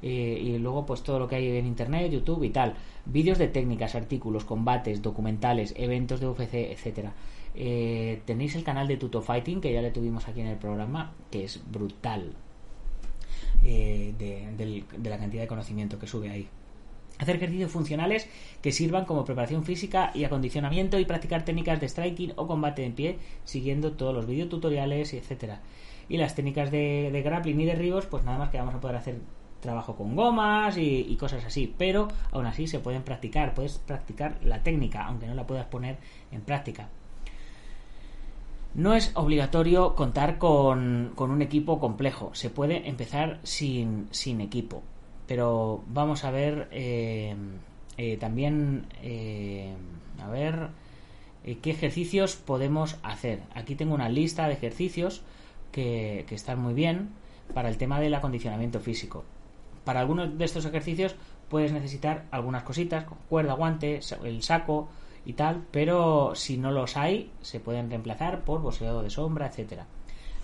Eh, 0.00 0.40
y 0.42 0.58
luego 0.58 0.86
pues 0.86 1.02
todo 1.02 1.18
lo 1.18 1.26
que 1.28 1.36
hay 1.36 1.56
en 1.56 1.66
internet, 1.66 2.10
YouTube 2.12 2.44
y 2.44 2.50
tal, 2.50 2.74
vídeos 3.04 3.36
de 3.38 3.48
técnicas, 3.48 3.94
artículos, 3.96 4.44
combates, 4.44 5.02
documentales, 5.02 5.74
eventos 5.76 6.20
de 6.20 6.28
UFC, 6.28 6.54
etcétera. 6.72 7.12
Eh, 7.54 8.20
tenéis 8.24 8.54
el 8.54 8.62
canal 8.64 8.86
de 8.86 8.96
Tuto 8.96 9.22
Fighting 9.22 9.60
que 9.60 9.72
ya 9.72 9.82
le 9.82 9.90
tuvimos 9.90 10.28
aquí 10.28 10.40
en 10.40 10.46
el 10.46 10.56
programa, 10.58 11.12
que 11.32 11.44
es 11.44 11.60
brutal 11.70 12.32
eh, 13.64 14.14
de, 14.18 14.52
del- 14.56 14.84
de 14.96 15.10
la 15.10 15.18
cantidad 15.18 15.42
de 15.42 15.48
conocimiento 15.48 15.98
que 15.98 16.06
sube 16.06 16.30
ahí. 16.30 16.48
Hacer 17.18 17.36
ejercicios 17.36 17.70
funcionales 17.72 18.28
que 18.62 18.72
sirvan 18.72 19.04
como 19.04 19.24
preparación 19.24 19.64
física 19.64 20.12
y 20.14 20.24
acondicionamiento 20.24 20.98
y 20.98 21.04
practicar 21.04 21.44
técnicas 21.44 21.80
de 21.80 21.88
striking 21.88 22.32
o 22.36 22.46
combate 22.46 22.84
en 22.84 22.92
pie 22.92 23.18
siguiendo 23.44 23.92
todos 23.92 24.14
los 24.14 24.26
videotutoriales, 24.26 25.12
etcétera. 25.14 25.60
Y 26.08 26.16
las 26.16 26.34
técnicas 26.34 26.70
de, 26.70 27.10
de 27.12 27.22
grappling 27.22 27.60
y 27.60 27.64
derribos, 27.66 28.06
pues 28.06 28.24
nada 28.24 28.38
más 28.38 28.50
que 28.50 28.58
vamos 28.58 28.74
a 28.74 28.80
poder 28.80 28.96
hacer 28.96 29.16
trabajo 29.60 29.96
con 29.96 30.14
gomas 30.14 30.76
y, 30.78 31.06
y 31.08 31.16
cosas 31.16 31.44
así. 31.44 31.74
Pero 31.76 32.08
aún 32.30 32.46
así 32.46 32.66
se 32.66 32.78
pueden 32.78 33.02
practicar, 33.02 33.54
puedes 33.54 33.78
practicar 33.78 34.38
la 34.42 34.62
técnica, 34.62 35.04
aunque 35.04 35.26
no 35.26 35.34
la 35.34 35.46
puedas 35.46 35.66
poner 35.66 35.98
en 36.30 36.42
práctica. 36.42 36.88
No 38.74 38.94
es 38.94 39.10
obligatorio 39.14 39.94
contar 39.94 40.38
con, 40.38 41.12
con 41.14 41.30
un 41.30 41.42
equipo 41.42 41.80
complejo. 41.80 42.30
Se 42.34 42.50
puede 42.50 42.88
empezar 42.88 43.40
sin, 43.42 44.08
sin 44.12 44.40
equipo. 44.40 44.82
Pero 45.28 45.84
vamos 45.88 46.24
a 46.24 46.30
ver 46.30 46.68
eh, 46.72 47.36
eh, 47.98 48.16
también, 48.16 48.86
eh, 49.02 49.74
a 50.20 50.28
ver, 50.30 50.70
qué 51.62 51.70
ejercicios 51.70 52.36
podemos 52.36 52.96
hacer. 53.02 53.42
Aquí 53.54 53.74
tengo 53.74 53.94
una 53.94 54.08
lista 54.08 54.48
de 54.48 54.54
ejercicios 54.54 55.22
que, 55.70 56.24
están 56.30 56.58
muy 56.60 56.72
bien 56.72 57.10
para 57.54 57.68
el 57.68 57.76
tema 57.76 58.00
del 58.00 58.14
acondicionamiento 58.14 58.80
físico. 58.80 59.22
Para 59.84 60.00
algunos 60.00 60.36
de 60.38 60.44
estos 60.46 60.64
ejercicios 60.64 61.14
puedes 61.50 61.72
necesitar 61.72 62.24
algunas 62.30 62.62
cositas, 62.62 63.04
como 63.04 63.20
cuerda, 63.28 63.52
guante, 63.52 64.00
el 64.24 64.42
saco 64.42 64.88
y 65.26 65.34
tal, 65.34 65.66
pero 65.70 66.34
si 66.34 66.56
no 66.56 66.72
los 66.72 66.96
hay, 66.96 67.30
se 67.42 67.60
pueden 67.60 67.90
reemplazar 67.90 68.44
por 68.44 68.62
boxeo 68.62 69.02
de 69.02 69.10
sombra, 69.10 69.46
etcétera. 69.46 69.86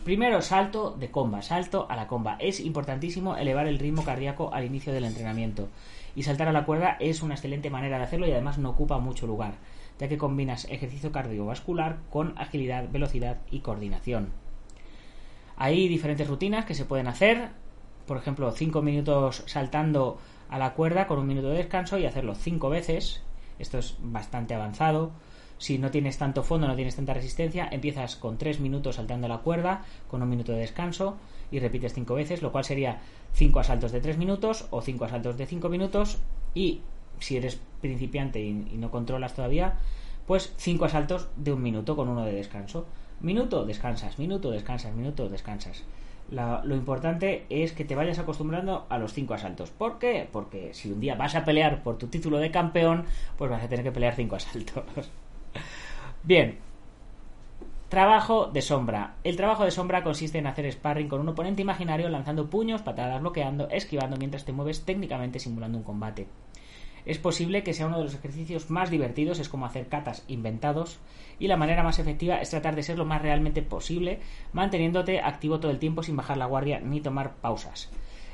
Primero, 0.05 0.43
salto 0.43 0.91
de 0.91 1.11
comba, 1.11 1.41
salto 1.41 1.87
a 1.89 1.97
la 1.97 2.07
comba. 2.07 2.37
Es 2.39 2.61
importantísimo 2.61 3.39
elevar 3.39 3.67
el 3.67 3.79
ritmo 3.79 4.05
cardíaco 4.05 4.53
al 4.53 4.67
inicio 4.67 4.93
del 4.93 5.05
entrenamiento. 5.05 5.71
Y 6.15 6.25
saltar 6.25 6.47
a 6.47 6.53
la 6.53 6.67
cuerda 6.67 6.99
es 7.01 7.23
una 7.23 7.35
excelente 7.35 7.71
manera 7.71 7.97
de 7.97 8.05
hacerlo 8.05 8.27
y 8.27 8.33
además 8.33 8.59
no 8.59 8.69
ocupa 8.69 8.99
mucho 8.99 9.27
lugar, 9.27 9.55
ya 9.99 10.07
que 10.07 10.19
combinas 10.19 10.67
ejercicio 10.67 11.11
cardiovascular 11.11 12.01
con 12.11 12.35
agilidad, 12.37 12.91
velocidad 12.91 13.39
y 13.51 13.61
coordinación. 13.61 14.29
Hay 15.57 15.89
diferentes 15.89 16.29
rutinas 16.29 16.67
que 16.67 16.75
se 16.75 16.85
pueden 16.85 17.07
hacer, 17.07 17.49
por 18.07 18.19
ejemplo, 18.19 18.51
5 18.51 18.83
minutos 18.83 19.43
saltando 19.47 20.19
a 20.51 20.59
la 20.59 20.75
cuerda 20.75 21.07
con 21.07 21.19
un 21.19 21.27
minuto 21.27 21.49
de 21.49 21.57
descanso 21.57 21.97
y 21.97 22.05
hacerlo 22.05 22.35
5 22.35 22.69
veces. 22.69 23.23
Esto 23.59 23.79
es 23.79 23.97
bastante 24.01 24.53
avanzado. 24.53 25.13
Si 25.59 25.79
no 25.79 25.91
tienes 25.91 26.19
tanto 26.19 26.43
fondo, 26.43 26.67
no 26.67 26.75
tienes 26.75 26.97
tanta 26.97 27.15
resistencia, 27.15 27.69
empiezas 27.71 28.17
con 28.17 28.39
3 28.39 28.61
minutos 28.61 28.97
saltando 28.97 29.29
la 29.29 29.39
cuerda 29.39 29.85
con 30.09 30.23
un 30.23 30.29
minuto 30.29 30.53
de 30.53 30.59
descanso 30.59 31.17
y 31.51 31.61
repites 31.61 31.95
5 31.95 32.15
veces, 32.15 32.43
lo 32.43 32.53
cual 32.53 32.65
sería 32.65 33.01
5 33.35 33.61
asaltos 33.61 33.93
de 33.93 34.01
3 34.01 34.19
minutos 34.19 34.67
o 34.71 34.81
5 34.81 35.05
asaltos 35.05 35.37
de 35.37 35.47
5 35.47 35.69
minutos 35.69 36.19
y 36.55 36.81
si 37.21 37.37
eres 37.37 37.61
principiante 37.81 38.41
y, 38.41 38.53
no 38.53 38.91
controlas 38.91 39.35
todavía, 39.35 39.79
pues 40.27 40.53
5 40.57 40.85
asaltos 40.85 41.29
de 41.37 41.53
un 41.53 41.63
minuto 41.63 41.97
con 41.97 42.09
uno 42.09 42.25
de 42.25 42.33
descanso. 42.33 42.87
Minuto, 43.21 43.65
descansas, 43.65 44.19
minuto, 44.19 44.51
descansas, 44.51 44.95
minuto, 44.95 45.29
descansas. 45.29 45.85
Lo 46.31 46.75
importante 46.75 47.47
es 47.51 47.73
que 47.73 47.85
te 47.85 47.95
vayas 47.95 48.19
acostumbrando 48.19 48.87
a 48.89 48.99
los 48.99 49.13
5 49.13 49.35
asaltos. 49.35 49.71
¿Por 49.71 49.99
qué? 49.99 50.29
Porque 50.31 50.75
si 50.75 50.91
un 50.91 51.01
día 51.01 51.15
vas 51.15 51.35
a 51.35 51.45
pelear 51.45 51.83
por 51.83 51.99
tu 51.99 52.09
título 52.09 52.39
de 52.39 52.51
campeón, 52.51 53.05
pues 53.37 53.51
vas 53.51 53.63
a 53.63 53.69
tener 53.69 53.85
que 53.85 53.93
pelear 53.93 54.15
5 54.15 54.37
asaltos. 54.37 54.85
Bien, 56.25 56.59
Trabajo 57.91 58.47
de 58.47 58.63
sombra. 58.63 59.17
El 59.23 59.37
trabajo 59.37 59.65
de 59.65 59.71
sombra 59.71 60.03
consiste 60.03 60.39
en 60.39 60.47
hacer 60.47 60.73
sparring 60.73 61.07
con 61.07 61.21
un 61.21 61.29
oponente 61.29 61.63
imaginario 61.63 62.09
lanzando 62.09 62.49
puños, 62.49 62.83
patadas, 62.83 63.21
bloqueando, 63.21 63.69
esquivando 63.69 64.17
mientras 64.17 64.45
te 64.45 64.53
mueves 64.53 64.85
técnicamente 64.85 65.39
simulando 65.39 65.79
un 65.79 65.85
combate. 65.85 66.27
Es 67.05 67.19
posible 67.19 67.63
que 67.63 67.75
sea 67.75 67.87
uno 67.87 67.99
de 67.99 68.05
los 68.05 68.15
ejercicios 68.15 68.71
más 68.71 68.91
divertidos, 68.91 69.39
es 69.39 69.51
como 69.51 69.67
hacer 69.67 69.87
katas 69.87 70.25
inventados, 70.27 70.99
y 71.39 71.47
la 71.47 71.59
manera 71.59 71.85
más 71.85 71.99
efectiva 71.99 72.39
es 72.39 72.51
tratar 72.51 72.75
de 72.75 72.83
ser 72.83 72.97
lo 72.99 73.05
más 73.05 73.23
realmente 73.23 73.63
posible, 73.63 74.19
manteniéndote 74.55 75.21
activo 75.21 75.61
todo 75.61 75.71
el 75.71 75.79
tiempo 75.79 76.03
sin 76.03 76.17
bajar 76.17 76.39
la 76.39 76.47
guardia 76.47 76.81
ni 76.81 77.01
tomar 77.01 77.35
pausas. 77.37 77.91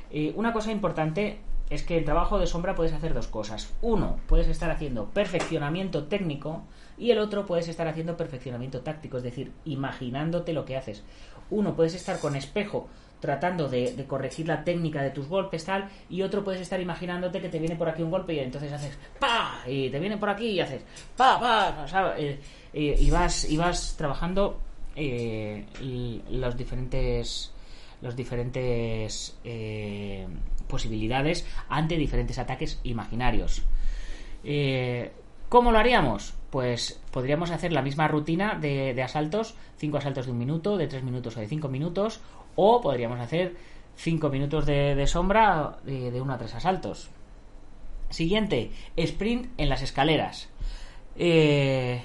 Eh, 0.09 0.33
una 0.35 0.53
cosa 0.53 0.71
importante 0.71 1.37
es 1.71 1.83
que 1.83 1.97
el 1.97 2.03
trabajo 2.03 2.37
de 2.37 2.47
sombra 2.47 2.75
puedes 2.75 2.91
hacer 2.91 3.13
dos 3.13 3.27
cosas. 3.27 3.73
Uno, 3.81 4.19
puedes 4.27 4.49
estar 4.49 4.69
haciendo 4.69 5.05
perfeccionamiento 5.05 6.03
técnico 6.03 6.63
y 6.97 7.11
el 7.11 7.17
otro 7.17 7.45
puedes 7.45 7.69
estar 7.69 7.87
haciendo 7.87 8.17
perfeccionamiento 8.17 8.81
táctico, 8.81 9.17
es 9.17 9.23
decir, 9.23 9.53
imaginándote 9.63 10.51
lo 10.51 10.65
que 10.65 10.75
haces. 10.75 11.01
Uno, 11.49 11.73
puedes 11.73 11.95
estar 11.95 12.19
con 12.19 12.35
espejo 12.35 12.89
tratando 13.21 13.69
de, 13.69 14.05
corregir 14.05 14.47
la 14.47 14.65
técnica 14.65 15.01
de 15.01 15.11
tus 15.11 15.27
golpes 15.29 15.63
tal 15.63 15.87
y 16.09 16.23
otro 16.23 16.43
puedes 16.43 16.59
estar 16.59 16.81
imaginándote 16.81 17.39
que 17.39 17.49
te 17.49 17.59
viene 17.59 17.75
por 17.75 17.87
aquí 17.87 18.01
un 18.01 18.09
golpe 18.09 18.33
y 18.33 18.39
entonces 18.39 18.73
haces 18.73 18.97
pa 19.19 19.61
y 19.67 19.91
te 19.91 19.99
viene 19.99 20.17
por 20.17 20.27
aquí 20.27 20.47
y 20.47 20.59
haces 20.59 20.83
pa 21.15 21.39
pa. 21.39 22.15
Eh, 22.17 22.39
eh, 22.73 22.95
y 22.99 23.11
vas 23.11 23.47
y 23.47 23.57
vas 23.57 23.95
trabajando 23.95 24.59
eh, 24.95 25.65
los 26.31 26.57
diferentes 26.57 27.53
los 28.01 28.15
diferentes 28.15 29.37
eh, 29.43 30.27
posibilidades 30.67 31.45
ante 31.69 31.97
diferentes 31.97 32.39
ataques 32.39 32.79
imaginarios. 32.83 33.63
Eh, 34.43 35.11
¿Cómo 35.49 35.71
lo 35.71 35.79
haríamos? 35.79 36.33
Pues 36.49 37.01
podríamos 37.11 37.51
hacer 37.51 37.73
la 37.73 37.81
misma 37.81 38.07
rutina 38.07 38.57
de, 38.59 38.93
de 38.93 39.03
asaltos, 39.03 39.55
5 39.77 39.97
asaltos 39.97 40.25
de 40.25 40.31
un 40.31 40.37
minuto, 40.37 40.77
de 40.77 40.87
3 40.87 41.03
minutos 41.03 41.35
o 41.35 41.41
de 41.41 41.47
5 41.47 41.67
minutos, 41.67 42.21
o 42.55 42.81
podríamos 42.81 43.19
hacer 43.19 43.55
5 43.95 44.29
minutos 44.29 44.65
de, 44.65 44.95
de 44.95 45.07
sombra 45.07 45.77
de, 45.83 46.11
de 46.11 46.21
1 46.21 46.33
a 46.33 46.37
3 46.37 46.55
asaltos. 46.55 47.09
Siguiente, 48.09 48.71
sprint 48.97 49.49
en 49.57 49.69
las 49.69 49.81
escaleras. 49.81 50.49
Eh, 51.15 52.01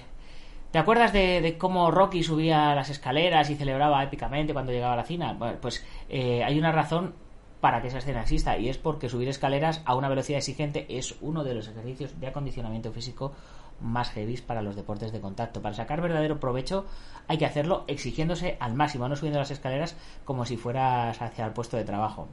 ¿Te 0.77 0.81
acuerdas 0.81 1.15
de, 1.15 1.57
cómo 1.59 1.91
Rocky 1.91 2.23
subía 2.23 2.75
las 2.75 2.91
escaleras 2.91 3.49
y 3.49 3.55
celebraba 3.57 4.05
épicamente 4.05 4.53
cuando 4.53 4.73
llegaba 4.73 4.93
a 4.93 4.97
la 4.97 5.05
cima? 5.05 5.33
Bueno, 5.33 5.57
pues 5.59 5.83
eh, 6.11 6.45
hay 6.45 6.59
una 6.59 6.71
razón 6.71 7.15
para 7.63 7.81
que 7.81 7.89
esa 7.89 7.97
escena 7.97 8.21
exista 8.21 8.59
y 8.59 8.69
es 8.69 8.77
porque 8.77 9.09
subir 9.09 9.27
escaleras 9.29 9.81
a 9.87 9.95
una 9.95 10.11
velocidad 10.11 10.37
exigente 10.37 10.85
es 10.91 11.15
uno 11.23 11.45
de 11.45 11.55
los 11.55 11.67
ejercicios 11.67 12.21
de 12.21 12.27
acondicionamiento 12.27 12.93
físico 12.93 13.33
más 13.81 14.11
heavy 14.11 14.37
para 14.43 14.61
los 14.61 14.77
deportes 14.77 15.13
de 15.13 15.21
contacto. 15.23 15.63
Para 15.63 15.75
sacar 15.75 16.03
verdadero 16.03 16.41
provecho 16.41 16.85
hay 17.27 17.39
que 17.39 17.47
hacerlo 17.47 17.85
exigiéndose 17.87 18.59
al 18.61 18.75
máximo, 18.75 19.09
no 19.09 19.17
subiendo 19.17 19.39
las 19.39 19.51
escaleras 19.51 19.97
como 20.27 20.45
si 20.45 20.59
fueras 20.59 21.23
hacia 21.23 21.47
el 21.47 21.55
puesto 21.55 21.79
de 21.79 21.85
trabajo. 21.85 22.29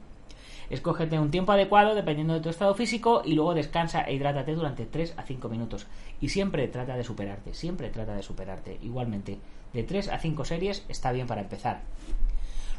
Escógete 0.70 1.18
un 1.18 1.30
tiempo 1.30 1.52
adecuado 1.52 1.94
dependiendo 1.94 2.34
de 2.34 2.40
tu 2.40 2.48
estado 2.48 2.74
físico 2.74 3.22
y 3.24 3.34
luego 3.34 3.54
descansa 3.54 4.02
e 4.02 4.14
hidrátate 4.14 4.54
durante 4.54 4.86
3 4.86 5.14
a 5.16 5.22
5 5.22 5.48
minutos. 5.48 5.86
Y 6.20 6.30
siempre 6.30 6.68
trata 6.68 6.96
de 6.96 7.04
superarte, 7.04 7.54
siempre 7.54 7.90
trata 7.90 8.14
de 8.14 8.22
superarte. 8.22 8.78
Igualmente, 8.82 9.38
de 9.72 9.82
3 9.82 10.08
a 10.08 10.18
5 10.18 10.44
series 10.44 10.84
está 10.88 11.12
bien 11.12 11.26
para 11.26 11.42
empezar. 11.42 11.82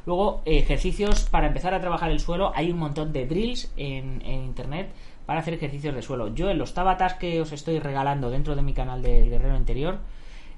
Luego, 0.06 0.42
ejercicios 0.46 1.24
para 1.24 1.48
empezar 1.48 1.74
a 1.74 1.82
trabajar 1.82 2.12
el 2.12 2.20
suelo. 2.20 2.52
Hay 2.56 2.72
un 2.72 2.78
montón 2.78 3.12
de 3.12 3.26
drills 3.26 3.72
en, 3.76 4.22
internet 4.26 4.90
para 5.26 5.40
hacer 5.40 5.56
ejercicios 5.56 5.96
de 5.96 6.02
suelo. 6.02 6.34
Yo 6.34 6.50
en 6.50 6.60
los 6.60 6.74
tabatas 6.74 7.16
que 7.16 7.42
os 7.42 7.52
estoy 7.52 7.80
regalando 7.80 8.30
dentro 8.30 8.56
de 8.56 8.62
mi 8.62 8.74
canal 8.74 9.02
del 9.02 9.30
Guerrero 9.30 9.58
Interior, 9.58 10.00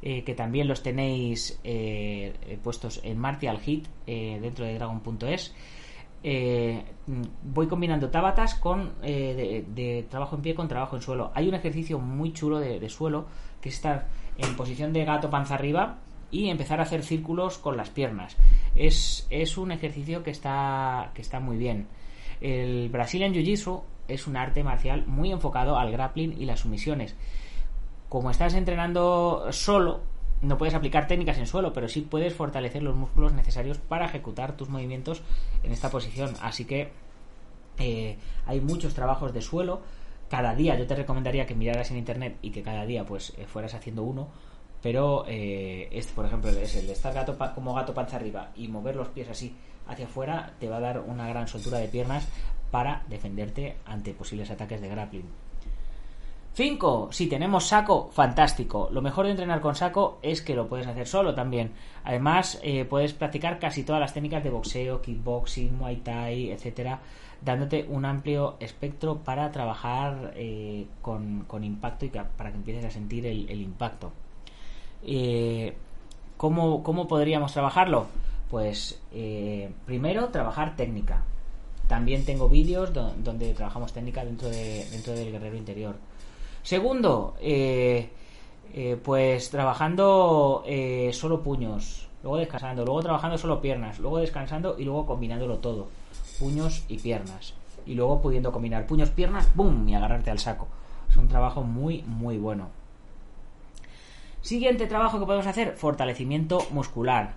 eh, 0.02 0.24
que 0.24 0.36
también 0.36 0.68
los 0.68 0.84
tenéis 0.84 1.60
eh, 1.64 2.60
puestos 2.62 3.00
en 3.04 3.18
Martial 3.18 3.60
Hit 3.60 3.88
dentro 4.06 4.66
de 4.66 4.74
Dragon.es. 4.76 5.56
voy 6.24 7.68
combinando 7.68 8.10
tabatas 8.10 8.56
con 8.56 8.94
de, 9.02 10.06
trabajo 10.10 10.36
en 10.36 10.42
pie 10.42 10.56
con 10.56 10.68
trabajo 10.68 10.96
en 10.96 11.02
suelo. 11.02 11.32
Hay 11.34 11.48
un 11.48 11.56
ejercicio 11.56 12.00
muy 12.00 12.34
chulo 12.34 12.60
de, 12.60 12.80
de 12.80 12.90
suelo 12.90 13.28
que 13.62 13.70
es 13.70 13.76
estar 13.76 14.08
en 14.38 14.56
posición 14.56 14.94
de 14.94 15.06
gato 15.06 15.30
panza 15.30 15.56
arriba 15.56 15.98
y 16.32 16.50
empezar 16.50 16.80
a 16.80 16.84
hacer 16.84 17.04
círculos 17.04 17.58
con 17.58 17.78
las 17.78 17.90
piernas. 17.90 18.38
Es, 18.76 19.28
es 19.30 19.58
un 19.58 19.72
ejercicio 19.72 20.24
que 20.24 20.32
está, 20.32 21.12
que 21.14 21.22
está 21.22 21.40
muy 21.40 21.58
bien. 21.58 21.88
El 22.42 22.90
Brazilian 22.90 23.34
Jiu-Jitsu 23.34 23.82
es 24.08 24.28
un 24.28 24.38
arte 24.38 24.64
marcial 24.64 25.06
muy 25.08 25.32
enfocado 25.32 25.78
al 25.78 25.92
grappling 25.92 26.40
y 26.40 26.46
las 26.46 26.62
sumisiones. 26.62 27.16
Como 28.10 28.32
estás 28.32 28.54
entrenando 28.54 29.48
solo, 29.52 30.02
no 30.42 30.58
puedes 30.58 30.76
aplicar 30.76 31.08
técnicas 31.08 31.38
en 31.38 31.48
suelo, 31.48 31.74
pero 31.74 31.88
sí 31.88 32.02
puedes 32.02 32.34
fortalecer 32.34 32.84
los 32.84 32.96
músculos 32.96 33.34
necesarios 33.34 33.78
para 33.78 34.06
ejecutar 34.06 34.56
tus 34.56 34.70
movimientos 34.70 35.22
en 35.64 35.72
esta 35.72 35.90
posición. 35.90 36.36
Así 36.42 36.66
que 36.66 36.92
eh, 37.80 38.18
hay 38.46 38.62
muchos 38.62 38.94
trabajos 38.94 39.34
de 39.34 39.42
suelo. 39.42 39.82
Cada 40.30 40.56
día 40.56 40.78
yo 40.78 40.86
te 40.86 40.96
recomendaría 40.96 41.46
que 41.46 41.56
miraras 41.56 41.92
en 41.92 41.98
internet 41.98 42.38
y 42.42 42.52
que 42.52 42.62
cada 42.62 42.86
día 42.86 43.06
pues 43.06 43.34
eh, 43.38 43.46
fueras 43.46 43.74
haciendo 43.74 44.04
uno 44.04 44.28
pero 44.82 45.26
eh, 45.28 45.90
este, 45.92 46.14
por 46.14 46.26
ejemplo, 46.26 46.50
es 46.52 46.76
el 46.76 46.90
estar 46.90 47.14
gato 47.14 47.38
como 47.56 47.74
gato 47.74 47.94
panza 47.94 48.18
arriba 48.18 48.52
y 48.56 48.68
mover 48.68 48.96
los 48.96 49.08
pies 49.10 49.30
así 49.30 49.56
hacia 49.88 50.06
afuera 50.06 50.54
te 50.60 50.70
va 50.70 50.78
a 50.78 50.82
dar 50.82 51.00
una 51.00 51.28
gran 51.28 51.48
soltura 51.48 51.78
de 51.80 51.88
piernas 51.88 52.28
para 52.72 53.04
defenderte 53.10 53.78
ante 53.86 54.14
posibles 54.14 54.52
ataques 54.52 54.82
de 54.82 54.90
grappling. 54.90 55.26
5. 56.58 57.10
Si 57.12 57.28
tenemos 57.28 57.68
saco, 57.68 58.10
fantástico. 58.12 58.90
Lo 58.92 59.04
mejor 59.04 59.26
de 59.26 59.32
entrenar 59.32 59.62
con 59.62 59.76
saco 59.76 60.18
es 60.24 60.42
que 60.42 60.56
lo 60.56 60.68
puedes 60.68 60.88
hacer 60.88 61.08
solo 61.08 61.36
también. 61.36 61.74
Además, 62.04 62.60
eh, 62.64 62.84
puedes 62.84 63.14
practicar 63.14 63.60
casi 63.60 63.84
todas 63.84 64.02
las 64.02 64.12
técnicas 64.12 64.44
de 64.44 64.50
boxeo, 64.50 65.00
kickboxing, 65.00 65.78
muay 65.78 65.98
thai, 65.98 66.50
etcétera, 66.50 67.00
dándote 67.44 67.86
un 67.88 68.06
amplio 68.06 68.56
espectro 68.60 69.20
para 69.20 69.52
trabajar 69.52 70.34
eh, 70.36 70.88
con, 71.00 71.46
impacto 71.62 72.06
y 72.06 72.10
para 72.10 72.50
que 72.50 72.58
empieces 72.58 72.86
a 72.86 72.90
sentir 72.90 73.28
el 73.28 73.62
impacto. 73.62 74.12
Eh, 75.04 75.76
¿cómo, 76.38 77.08
podríamos 77.08 77.54
trabajarlo? 77.54 78.08
Pues 78.50 79.00
primero 79.86 80.30
trabajar 80.30 80.76
técnica. 80.76 81.22
También 81.88 82.26
tengo 82.26 82.50
vídeos 82.50 82.92
donde 82.94 83.54
trabajamos 83.54 83.94
técnica 83.94 84.26
dentro, 84.26 84.50
de, 84.50 84.88
dentro 84.90 85.14
del 85.14 85.32
guerrero 85.32 85.56
interior. 85.56 86.07
Segundo, 86.68 87.36
eh, 87.40 88.10
pues 89.02 89.50
trabajando 89.50 90.66
solo 91.14 91.42
puños, 91.42 92.10
luego 92.22 92.36
descansando, 92.40 92.84
luego 92.84 93.02
trabajando 93.04 93.38
solo 93.38 93.62
piernas, 93.62 94.00
luego 94.00 94.18
descansando 94.18 94.76
y 94.78 94.84
luego 94.84 95.06
combinándolo 95.06 95.60
todo. 95.60 95.88
Puños 96.38 96.84
y 96.90 96.98
piernas. 96.98 97.54
Y 97.86 97.94
luego 97.94 98.22
pudiendo 98.22 98.52
combinar 98.52 98.86
puños, 98.86 99.12
piernas, 99.12 99.48
¡boom! 99.56 99.88
y 99.88 99.96
agarrarte 99.96 100.30
al 100.30 100.40
saco. 100.40 100.68
Es 101.10 101.16
un 101.16 101.30
trabajo 101.30 101.64
muy, 101.64 102.04
muy 102.04 102.38
bueno. 102.38 102.68
Siguiente 104.42 104.88
trabajo 104.88 105.20
que 105.20 105.26
podemos 105.26 105.48
hacer, 105.48 105.78
fortalecimiento 105.78 106.68
muscular. 106.72 107.36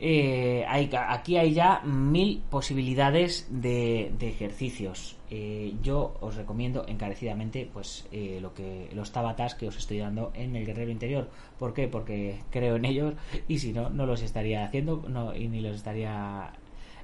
Eh, 0.00 0.66
aquí 0.68 1.36
hay 1.36 1.54
ya 1.54 1.80
mil 1.84 2.42
posibilidades 2.50 3.46
de, 3.50 4.12
ejercicios. 4.20 5.14
Eh, 5.30 5.74
yo 5.82 6.16
os 6.20 6.36
recomiendo 6.36 6.86
encarecidamente 6.88 7.68
pues 7.70 8.06
eh, 8.12 8.38
lo 8.40 8.54
que 8.54 8.88
los 8.94 9.12
tabatas 9.12 9.54
que 9.54 9.68
os 9.68 9.76
estoy 9.76 9.98
dando 9.98 10.32
en 10.34 10.56
el 10.56 10.64
guerrero 10.64 10.90
interior. 10.90 11.28
¿Por 11.58 11.74
qué? 11.74 11.86
Porque 11.86 12.40
creo 12.50 12.76
en 12.76 12.86
ellos 12.86 13.14
y 13.46 13.58
si 13.58 13.72
no, 13.72 13.90
no 13.90 14.06
los 14.06 14.22
estaría 14.22 14.64
haciendo 14.64 15.04
no, 15.08 15.34
y 15.34 15.48
ni 15.48 15.60
los 15.60 15.76
estaría 15.76 16.52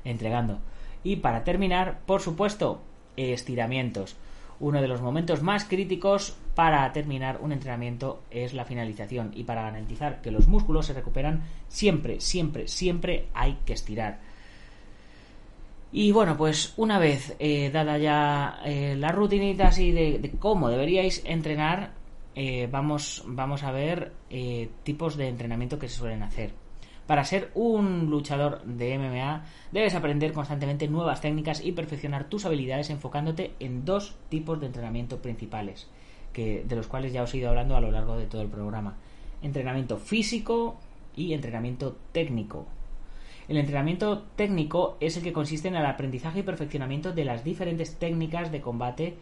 entregando. 0.04 0.58
Y 1.02 1.16
para 1.16 1.44
terminar, 1.44 2.00
por 2.06 2.22
supuesto, 2.22 2.80
estiramientos. 3.16 4.16
Uno 4.60 4.80
de 4.80 4.88
los 4.88 5.02
momentos 5.02 5.42
más 5.42 5.64
críticos 5.64 6.36
para 6.54 6.90
terminar 6.92 7.40
un 7.42 7.52
entrenamiento 7.52 8.22
es 8.30 8.54
la 8.54 8.64
finalización 8.64 9.32
y 9.34 9.44
para 9.44 9.62
garantizar 9.62 10.22
que 10.22 10.30
los 10.30 10.46
músculos 10.46 10.86
se 10.86 10.94
recuperan 10.94 11.42
siempre, 11.68 12.20
siempre, 12.20 12.68
siempre 12.68 13.26
hay 13.34 13.58
que 13.66 13.72
estirar. 13.72 14.20
Y 15.96 16.10
bueno, 16.10 16.36
pues 16.36 16.74
una 16.76 16.98
vez 16.98 17.36
eh, 17.38 17.70
dada 17.72 17.98
ya 17.98 18.58
eh, 18.64 18.96
la 18.98 19.12
rutinita 19.12 19.68
así 19.68 19.92
de, 19.92 20.34
cómo 20.40 20.68
deberíais 20.68 21.22
entrenar, 21.24 21.92
eh, 22.34 22.68
vamos, 22.68 23.22
vamos 23.28 23.62
a 23.62 23.70
ver 23.70 24.12
tipos 24.82 25.16
de 25.16 25.28
entrenamiento 25.28 25.78
que 25.78 25.88
se 25.88 25.98
suelen 25.98 26.24
hacer. 26.24 26.50
Para 27.06 27.22
ser 27.22 27.52
un 27.54 28.10
luchador 28.10 28.64
de 28.64 28.98
MMA 28.98 29.44
debes 29.70 29.94
aprender 29.94 30.32
constantemente 30.32 30.88
nuevas 30.88 31.20
técnicas 31.20 31.64
y 31.64 31.70
perfeccionar 31.70 32.24
tus 32.24 32.44
habilidades 32.44 32.90
enfocándote 32.90 33.54
en 33.60 33.84
dos 33.84 34.16
tipos 34.28 34.58
de 34.58 34.66
entrenamiento 34.66 35.22
principales, 35.22 35.88
que, 36.32 36.64
de 36.66 36.74
los 36.74 36.88
cuales 36.88 37.12
ya 37.12 37.22
os 37.22 37.32
he 37.34 37.38
ido 37.38 37.50
hablando 37.50 37.76
a 37.76 37.80
lo 37.80 37.92
largo 37.92 38.16
de 38.16 38.26
todo 38.26 38.42
el 38.42 38.48
programa. 38.48 38.96
Entrenamiento 39.42 39.98
físico 39.98 40.74
y 41.14 41.34
entrenamiento 41.34 41.96
técnico. 42.10 42.66
El 43.48 43.58
entrenamiento 43.58 44.22
técnico 44.36 44.96
es 45.00 45.16
el 45.16 45.22
que 45.22 45.32
consiste 45.32 45.68
en 45.68 45.76
el 45.76 45.86
aprendizaje 45.86 46.40
y 46.40 46.42
perfeccionamiento 46.42 47.12
de 47.12 47.24
las 47.24 47.44
diferentes 47.44 47.96
técnicas 47.96 48.50
de 48.50 48.60
combate 48.60 49.14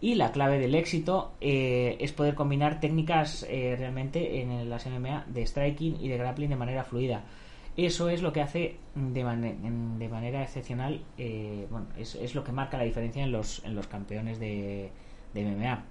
y 0.00 0.14
la 0.14 0.30
clave 0.30 0.58
del 0.58 0.74
éxito 0.76 1.32
eh, 1.40 1.96
es 2.00 2.12
poder 2.12 2.34
combinar 2.34 2.78
técnicas 2.78 3.44
eh, 3.48 3.74
realmente 3.76 4.40
en 4.40 4.70
las 4.70 4.86
MMA 4.86 5.24
de 5.26 5.44
striking 5.44 5.96
y 6.00 6.08
de 6.08 6.18
grappling 6.18 6.50
de 6.50 6.56
manera 6.56 6.84
fluida. 6.84 7.24
Eso 7.76 8.08
es 8.08 8.22
lo 8.22 8.32
que 8.32 8.40
hace 8.40 8.76
de, 8.94 9.22
manera 9.22 10.42
excepcional, 10.42 11.00
eh, 11.16 11.66
bueno, 11.70 11.86
es, 11.96 12.34
lo 12.34 12.42
que 12.42 12.50
marca 12.50 12.76
la 12.76 12.84
diferencia 12.84 13.22
en 13.22 13.30
los, 13.30 13.64
en 13.64 13.76
los 13.76 13.86
campeones 13.86 14.40
de, 14.40 14.90
de 15.32 15.44
MMA. 15.44 15.84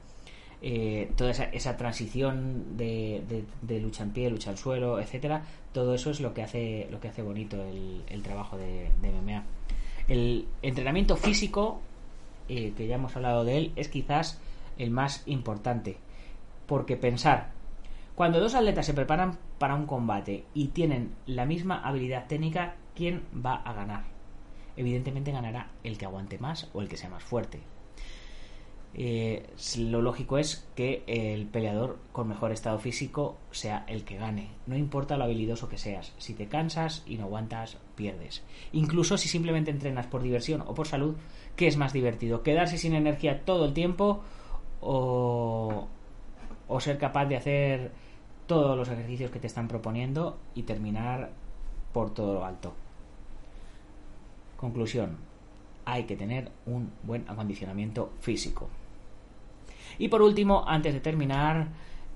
Toda 1.15 1.31
esa, 1.31 1.77
transición 1.77 2.77
de, 2.77 3.45
de, 3.61 3.79
lucha 3.79 4.03
en 4.03 4.11
pie, 4.11 4.29
lucha 4.29 4.49
al 4.49 4.57
suelo, 4.57 4.99
etcétera, 4.99 5.43
todo 5.71 5.93
eso 5.93 6.09
es 6.09 6.19
lo 6.19 6.33
que 6.33 6.43
hace, 6.43 6.87
lo 6.89 6.99
que 6.99 7.09
hace 7.09 7.21
bonito 7.21 7.63
el, 7.63 8.23
trabajo 8.23 8.57
de 8.57 8.89
MMA. 9.01 9.43
El 10.07 10.47
entrenamiento 10.61 11.15
físico 11.15 11.81
eh, 12.49 12.73
que 12.77 12.87
ya 12.87 12.95
hemos 12.95 13.15
hablado 13.15 13.43
de 13.43 13.57
él, 13.57 13.73
es 13.75 13.89
quizás 13.89 14.39
el 14.77 14.89
más 14.89 15.23
importante. 15.25 15.97
Porque 16.65 16.95
pensar, 16.95 17.51
cuando 18.15 18.39
dos 18.39 18.55
atletas 18.55 18.85
se 18.85 18.93
preparan 18.93 19.37
para 19.59 19.75
un 19.75 19.85
combate 19.85 20.45
y 20.53 20.69
tienen 20.69 21.13
la 21.25 21.45
misma 21.45 21.81
habilidad 21.81 22.27
técnica, 22.27 22.75
¿quién 22.95 23.23
va 23.33 23.55
a 23.55 23.73
ganar? 23.73 24.03
Evidentemente 24.77 25.31
ganará 25.31 25.71
el 25.83 25.97
que 25.97 26.05
aguante 26.05 26.37
más 26.37 26.69
o 26.73 26.81
el 26.81 26.87
que 26.87 26.97
sea 26.97 27.09
más 27.09 27.23
fuerte. 27.23 27.59
Eh, 28.93 29.45
lo 29.77 30.01
lógico 30.01 30.37
es 30.37 30.67
que 30.75 31.03
el 31.07 31.45
peleador 31.45 31.99
con 32.11 32.27
mejor 32.27 32.51
estado 32.51 32.79
físico 32.79 33.37
sea 33.51 33.85
el 33.87 34.03
que 34.03 34.17
gane. 34.17 34.49
No 34.65 34.75
importa 34.75 35.17
lo 35.17 35.25
habilidoso 35.25 35.69
que 35.69 35.77
seas. 35.77 36.13
Si 36.17 36.33
te 36.33 36.47
cansas 36.47 37.03
y 37.05 37.17
no 37.17 37.25
aguantas, 37.25 37.77
pierdes. 37.95 38.43
Incluso 38.71 39.17
si 39.17 39.29
simplemente 39.29 39.71
entrenas 39.71 40.07
por 40.07 40.23
diversión 40.23 40.61
o 40.61 40.73
por 40.73 40.87
salud, 40.87 41.15
¿qué 41.55 41.67
es 41.67 41.77
más 41.77 41.93
divertido? 41.93 42.43
¿Quedarse 42.43 42.77
sin 42.77 42.95
energía 42.95 43.45
todo 43.45 43.65
el 43.65 43.73
tiempo 43.73 44.21
o, 44.81 45.87
o 46.67 46.79
ser 46.79 46.97
capaz 46.97 47.25
de 47.25 47.37
hacer 47.37 47.91
todos 48.47 48.77
los 48.77 48.89
ejercicios 48.89 49.29
que 49.29 49.39
te 49.39 49.47
están 49.47 49.67
proponiendo 49.67 50.39
y 50.55 50.63
terminar 50.63 51.31
por 51.93 52.13
todo 52.13 52.33
lo 52.33 52.45
alto? 52.45 52.73
Conclusión. 54.57 55.26
Hay 55.89 56.03
que 56.03 56.17
tener 56.17 56.51
un 56.65 56.91
buen 57.03 57.23
acondicionamiento 57.29 58.11
físico. 58.19 58.67
Y 59.97 60.09
por 60.09 60.21
último, 60.21 60.65
antes 60.67 60.93
de 60.93 60.99
terminar, 60.99 61.69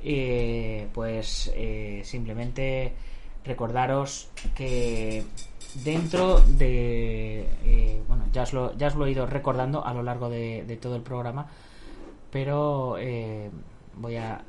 eh, 0.04 0.90
pues 0.94 1.52
eh, 1.56 2.02
simplemente 2.04 2.92
recordaros 3.46 4.30
que 4.54 5.24
dentro 5.84 6.42
de 6.42 7.48
eh, 7.64 8.02
bueno 8.08 8.26
ya 8.34 8.44
os, 8.44 8.54
lo, 8.54 8.76
ya 8.78 8.88
os 8.88 8.96
lo 8.96 9.06
he 9.06 9.12
ido 9.12 9.28
recordando 9.28 9.86
a 9.86 9.94
lo 9.94 10.02
largo 10.02 10.28
de, 10.30 10.78
todo 10.82 10.96
el 10.96 11.02
programa 11.02 11.48
pero 12.32 12.98
voy 13.96 14.16
a 14.16 14.44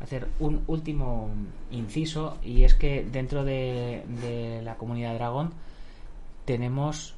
hacer 0.00 0.28
un 0.40 0.64
último 0.66 1.30
inciso 1.70 2.38
y 2.42 2.64
es 2.64 2.74
que 2.74 3.04
dentro 3.04 3.44
de, 3.44 4.02
de 4.20 4.60
la 4.62 4.76
comunidad 4.76 5.14
dragón 5.14 5.52
tenemos 6.44 7.14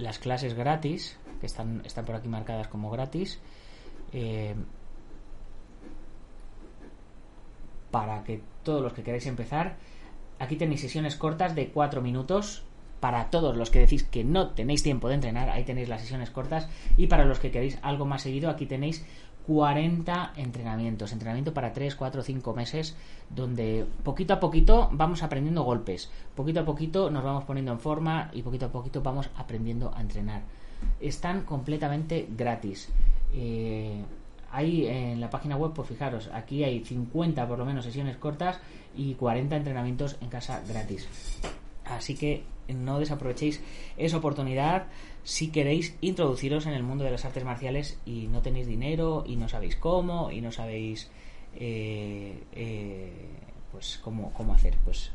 las 0.00 0.18
clases 0.18 0.54
gratis 0.54 1.18
que 1.40 1.46
están, 1.46 1.82
están 1.84 2.04
por 2.04 2.14
aquí 2.14 2.28
marcadas 2.28 2.68
como 2.68 2.90
gratis. 2.90 3.40
Eh, 4.12 4.54
para 7.90 8.22
que 8.24 8.42
todos 8.62 8.82
los 8.82 8.92
que 8.92 9.02
queráis 9.02 9.26
empezar, 9.26 9.76
aquí 10.38 10.56
tenéis 10.56 10.80
sesiones 10.80 11.16
cortas 11.16 11.54
de 11.54 11.68
4 11.70 12.00
minutos. 12.02 12.64
Para 13.00 13.30
todos 13.30 13.56
los 13.56 13.70
que 13.70 13.78
decís 13.78 14.04
que 14.04 14.24
no 14.24 14.50
tenéis 14.50 14.82
tiempo 14.82 15.08
de 15.08 15.14
entrenar, 15.14 15.48
ahí 15.48 15.64
tenéis 15.64 15.88
las 15.88 16.02
sesiones 16.02 16.30
cortas. 16.30 16.68
Y 16.98 17.06
para 17.06 17.24
los 17.24 17.38
que 17.38 17.50
queréis 17.50 17.78
algo 17.80 18.04
más 18.04 18.22
seguido, 18.22 18.50
aquí 18.50 18.66
tenéis 18.66 19.06
40 19.46 20.34
entrenamientos, 20.36 21.12
entrenamiento 21.12 21.52
para 21.52 21.72
3, 21.72 21.94
4, 21.94 22.22
5 22.22 22.54
meses, 22.54 22.96
donde 23.28 23.86
poquito 24.04 24.34
a 24.34 24.40
poquito 24.40 24.88
vamos 24.92 25.22
aprendiendo 25.22 25.62
golpes, 25.62 26.10
poquito 26.34 26.60
a 26.60 26.64
poquito 26.64 27.10
nos 27.10 27.24
vamos 27.24 27.44
poniendo 27.44 27.72
en 27.72 27.80
forma 27.80 28.30
y 28.32 28.42
poquito 28.42 28.66
a 28.66 28.72
poquito 28.72 29.02
vamos 29.02 29.30
aprendiendo 29.36 29.92
a 29.94 30.00
entrenar. 30.00 30.42
Están 31.00 31.42
completamente 31.42 32.28
gratis. 32.36 32.88
Eh, 33.32 34.02
hay 34.52 34.86
en 34.86 35.20
la 35.20 35.30
página 35.30 35.56
web, 35.56 35.72
pues 35.74 35.88
fijaros, 35.88 36.28
aquí 36.32 36.64
hay 36.64 36.84
50 36.84 37.46
por 37.46 37.58
lo 37.58 37.64
menos 37.64 37.84
sesiones 37.84 38.16
cortas 38.16 38.58
y 38.96 39.14
40 39.14 39.56
entrenamientos 39.56 40.16
en 40.20 40.28
casa 40.28 40.62
gratis. 40.66 41.08
Así 41.84 42.16
que 42.16 42.44
no 42.68 42.98
desaprovechéis 42.98 43.62
esa 43.96 44.18
oportunidad 44.18 44.86
si 45.24 45.48
queréis 45.48 45.96
introduciros 46.00 46.66
en 46.66 46.72
el 46.72 46.82
mundo 46.82 47.04
de 47.04 47.10
las 47.10 47.24
artes 47.24 47.44
marciales 47.44 47.98
y 48.06 48.28
no 48.28 48.42
tenéis 48.42 48.66
dinero 48.66 49.24
y 49.26 49.36
no 49.36 49.48
sabéis 49.48 49.76
cómo 49.76 50.30
y 50.30 50.40
no 50.40 50.52
sabéis 50.52 51.10
eh, 51.56 52.42
eh, 52.52 53.12
pues 53.72 54.00
cómo, 54.02 54.32
cómo 54.32 54.54
hacer. 54.54 54.74
Pues 54.84 55.12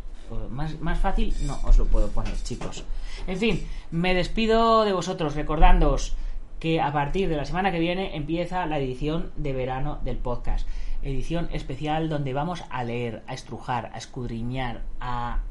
más, 0.50 0.80
más 0.80 1.00
fácil 1.00 1.34
no 1.46 1.60
os 1.64 1.78
lo 1.78 1.86
puedo 1.86 2.10
poner, 2.10 2.36
chicos. 2.44 2.84
En 3.28 3.38
fin, 3.38 3.66
me 3.92 4.14
despido 4.14 4.84
de 4.84 4.94
vosotros 4.94 5.36
recordándoos 5.36 6.16
que 6.60 6.82
a 6.82 6.92
partir 6.92 7.30
de 7.30 7.38
la 7.38 7.46
semana 7.46 7.72
que 7.72 7.80
viene 7.80 8.16
empieza 8.16 8.66
la 8.66 8.80
edición 8.80 9.32
de 9.36 9.54
verano 9.54 10.00
del 10.04 10.18
podcast. 10.18 10.68
Edición 11.04 11.50
especial 11.52 12.10
donde 12.10 12.34
vamos 12.34 12.64
a 12.70 12.84
leer, 12.84 13.24
a 13.28 13.34
estrujar, 13.34 13.92
a 13.94 13.98
escudriñar, 13.98 14.82
a, 15.00 15.42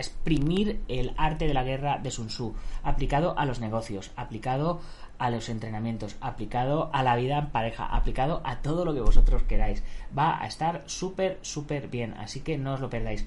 exprimir 0.00 0.80
el 0.88 1.12
arte 1.16 1.46
de 1.46 1.54
la 1.54 1.64
guerra 1.64 1.98
de 1.98 2.10
Sun 2.10 2.28
Tzu, 2.28 2.54
aplicado 2.82 3.38
a 3.38 3.44
los 3.44 3.60
negocios, 3.60 4.12
aplicado 4.16 4.80
a 5.18 5.30
los 5.30 5.48
entrenamientos, 5.48 6.16
aplicado 6.20 6.90
a 6.92 7.02
la 7.02 7.16
vida 7.16 7.38
en 7.38 7.50
pareja, 7.50 7.86
aplicado 7.86 8.40
a 8.44 8.56
todo 8.56 8.84
lo 8.84 8.94
que 8.94 9.00
vosotros 9.00 9.42
queráis. 9.44 9.84
Va 10.16 10.42
a 10.42 10.46
estar 10.46 10.82
súper, 10.86 11.38
súper 11.42 11.88
bien, 11.88 12.14
así 12.14 12.40
que 12.40 12.58
no 12.58 12.74
os 12.74 12.80
lo 12.80 12.90
perdáis. 12.90 13.26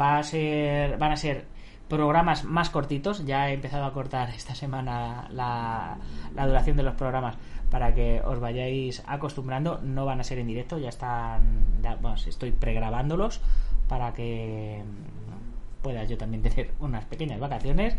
Va 0.00 0.18
a 0.18 0.22
ser, 0.22 0.98
van 0.98 1.12
a 1.12 1.16
ser 1.16 1.46
programas 1.88 2.44
más 2.44 2.70
cortitos. 2.70 3.26
Ya 3.26 3.50
he 3.50 3.54
empezado 3.54 3.84
a 3.84 3.92
cortar 3.92 4.30
esta 4.30 4.54
semana 4.54 5.28
la, 5.30 5.98
duración 6.46 6.76
de 6.76 6.84
los 6.84 6.94
programas 6.94 7.36
para 7.70 7.94
que 7.94 8.22
os 8.24 8.38
vayáis 8.38 9.02
acostumbrando. 9.06 9.80
No 9.82 10.06
van 10.06 10.20
a 10.20 10.24
ser 10.24 10.38
en 10.38 10.46
directo, 10.46 10.78
ya 10.78 10.90
están. 10.90 11.82
estoy 12.26 12.52
pregrabándolos 12.52 13.40
para 13.88 14.14
que 14.14 14.82
pueda 15.82 16.04
yo 16.04 16.16
también 16.16 16.42
tener 16.42 16.70
unas 16.80 17.04
pequeñas 17.04 17.40
vacaciones. 17.40 17.96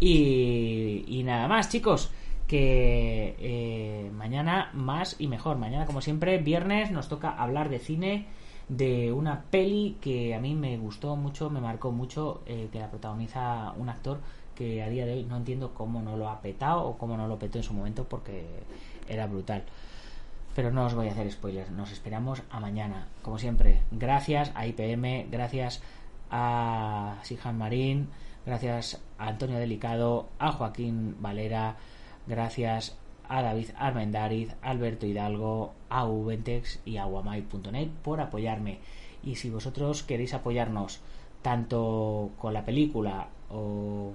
Y, 0.00 1.22
nada 1.24 1.48
más, 1.48 1.68
chicos. 1.68 2.10
Que 2.46 3.36
eh, 3.38 4.10
mañana 4.14 4.70
más 4.72 5.16
y 5.18 5.26
mejor. 5.26 5.58
Mañana, 5.58 5.84
como 5.84 6.00
siempre, 6.00 6.38
viernes 6.38 6.90
nos 6.90 7.08
toca 7.08 7.30
hablar 7.30 7.68
de 7.68 7.78
cine 7.78 8.26
de 8.68 9.12
una 9.12 9.42
peli 9.50 9.96
que 10.00 10.34
a 10.34 10.40
mí 10.40 10.54
me 10.54 10.76
gustó 10.78 11.16
mucho, 11.16 11.50
me 11.50 11.60
marcó 11.60 11.90
mucho, 11.90 12.42
eh, 12.46 12.68
que 12.70 12.78
la 12.78 12.90
protagoniza 12.90 13.72
un 13.76 13.88
actor 13.88 14.20
que 14.54 14.82
a 14.82 14.88
día 14.88 15.06
de 15.06 15.12
hoy 15.12 15.24
no 15.24 15.36
entiendo 15.36 15.72
cómo 15.72 16.02
no 16.02 16.16
lo 16.16 16.28
ha 16.28 16.40
petado 16.40 16.84
o 16.84 16.98
cómo 16.98 17.16
no 17.16 17.28
lo 17.28 17.38
petó 17.38 17.58
en 17.58 17.64
su 17.64 17.72
momento 17.74 18.04
porque 18.08 18.44
era 19.08 19.26
brutal. 19.26 19.62
Pero 20.56 20.72
no 20.72 20.86
os 20.86 20.94
voy 20.94 21.06
a 21.06 21.12
hacer 21.12 21.30
spoilers, 21.30 21.70
nos 21.70 21.92
esperamos 21.92 22.42
a 22.50 22.58
mañana. 22.58 23.06
Como 23.22 23.38
siempre, 23.38 23.82
gracias 23.92 24.50
a 24.56 24.66
IPM, 24.66 25.30
gracias 25.30 25.80
a 25.80 25.97
Sijan 26.30 27.58
Marín, 27.58 28.08
gracias 28.44 29.00
a 29.18 29.28
Antonio 29.28 29.58
Delicado, 29.58 30.28
a 30.38 30.52
Joaquín 30.52 31.16
Valera, 31.20 31.76
gracias 32.26 32.96
a 33.28 33.42
David 33.42 33.70
Armendariz, 33.76 34.54
Alberto 34.62 35.06
Hidalgo, 35.06 35.74
a 35.90 36.06
Ubentex 36.06 36.80
y 36.84 36.96
a 36.96 37.04
Guamai.net 37.04 37.88
por 38.02 38.20
apoyarme. 38.20 38.78
Y 39.22 39.36
si 39.36 39.50
vosotros 39.50 40.02
queréis 40.02 40.34
apoyarnos 40.34 41.00
tanto 41.42 42.30
con 42.38 42.54
la 42.54 42.64
película 42.64 43.28
o, 43.50 44.12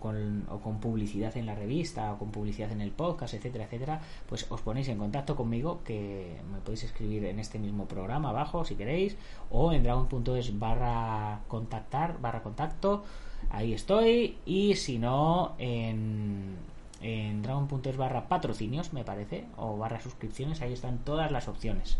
con, 0.00 0.46
o 0.50 0.58
con 0.58 0.80
publicidad 0.80 1.36
en 1.36 1.46
la 1.46 1.54
revista 1.54 2.12
o 2.12 2.18
con 2.18 2.30
publicidad 2.30 2.72
en 2.72 2.80
el 2.80 2.90
podcast, 2.90 3.34
etcétera, 3.34 3.64
etcétera, 3.64 4.00
pues 4.28 4.46
os 4.50 4.60
ponéis 4.60 4.88
en 4.88 4.98
contacto 4.98 5.36
conmigo 5.36 5.80
que 5.84 6.40
me 6.52 6.58
podéis 6.58 6.84
escribir 6.84 7.24
en 7.24 7.38
este 7.38 7.58
mismo 7.58 7.86
programa 7.86 8.30
abajo 8.30 8.64
si 8.64 8.74
queréis 8.74 9.16
o 9.50 9.72
en 9.72 9.82
dragon.es 9.82 10.58
barra 10.58 11.40
contactar, 11.48 12.20
barra 12.20 12.42
contacto, 12.42 13.04
ahí 13.50 13.72
estoy 13.72 14.38
y 14.44 14.74
si 14.74 14.98
no 14.98 15.54
en 15.58 16.56
en 17.00 17.42
dragon.es 17.42 17.96
barra 17.96 18.28
patrocinios, 18.28 18.92
me 18.92 19.04
parece, 19.04 19.44
o 19.56 19.76
barra 19.76 20.00
suscripciones, 20.00 20.60
ahí 20.60 20.72
están 20.72 20.98
todas 20.98 21.30
las 21.30 21.48
opciones. 21.48 21.98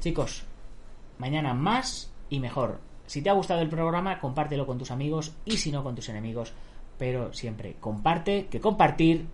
Chicos, 0.00 0.44
mañana 1.18 1.54
más 1.54 2.10
y 2.30 2.40
mejor. 2.40 2.78
Si 3.06 3.22
te 3.22 3.30
ha 3.30 3.34
gustado 3.34 3.60
el 3.60 3.68
programa, 3.68 4.20
compártelo 4.20 4.66
con 4.66 4.78
tus 4.78 4.90
amigos 4.90 5.32
y 5.44 5.56
si 5.56 5.72
no 5.72 5.82
con 5.82 5.94
tus 5.94 6.08
enemigos, 6.08 6.52
pero 6.98 7.32
siempre 7.32 7.76
comparte, 7.80 8.46
que 8.50 8.60
compartir 8.60 9.26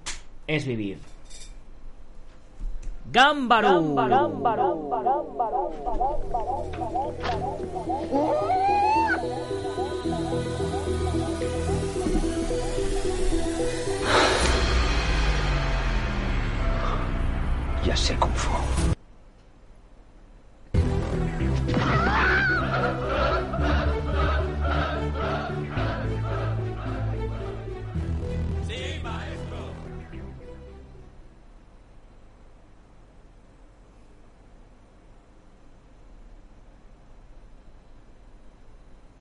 es 0.46 0.66
vivir. 0.66 0.98
¡Gámbaro! 3.10 3.80
Ya 17.84 17.96
sé 17.96 18.16
cómo 18.16 18.34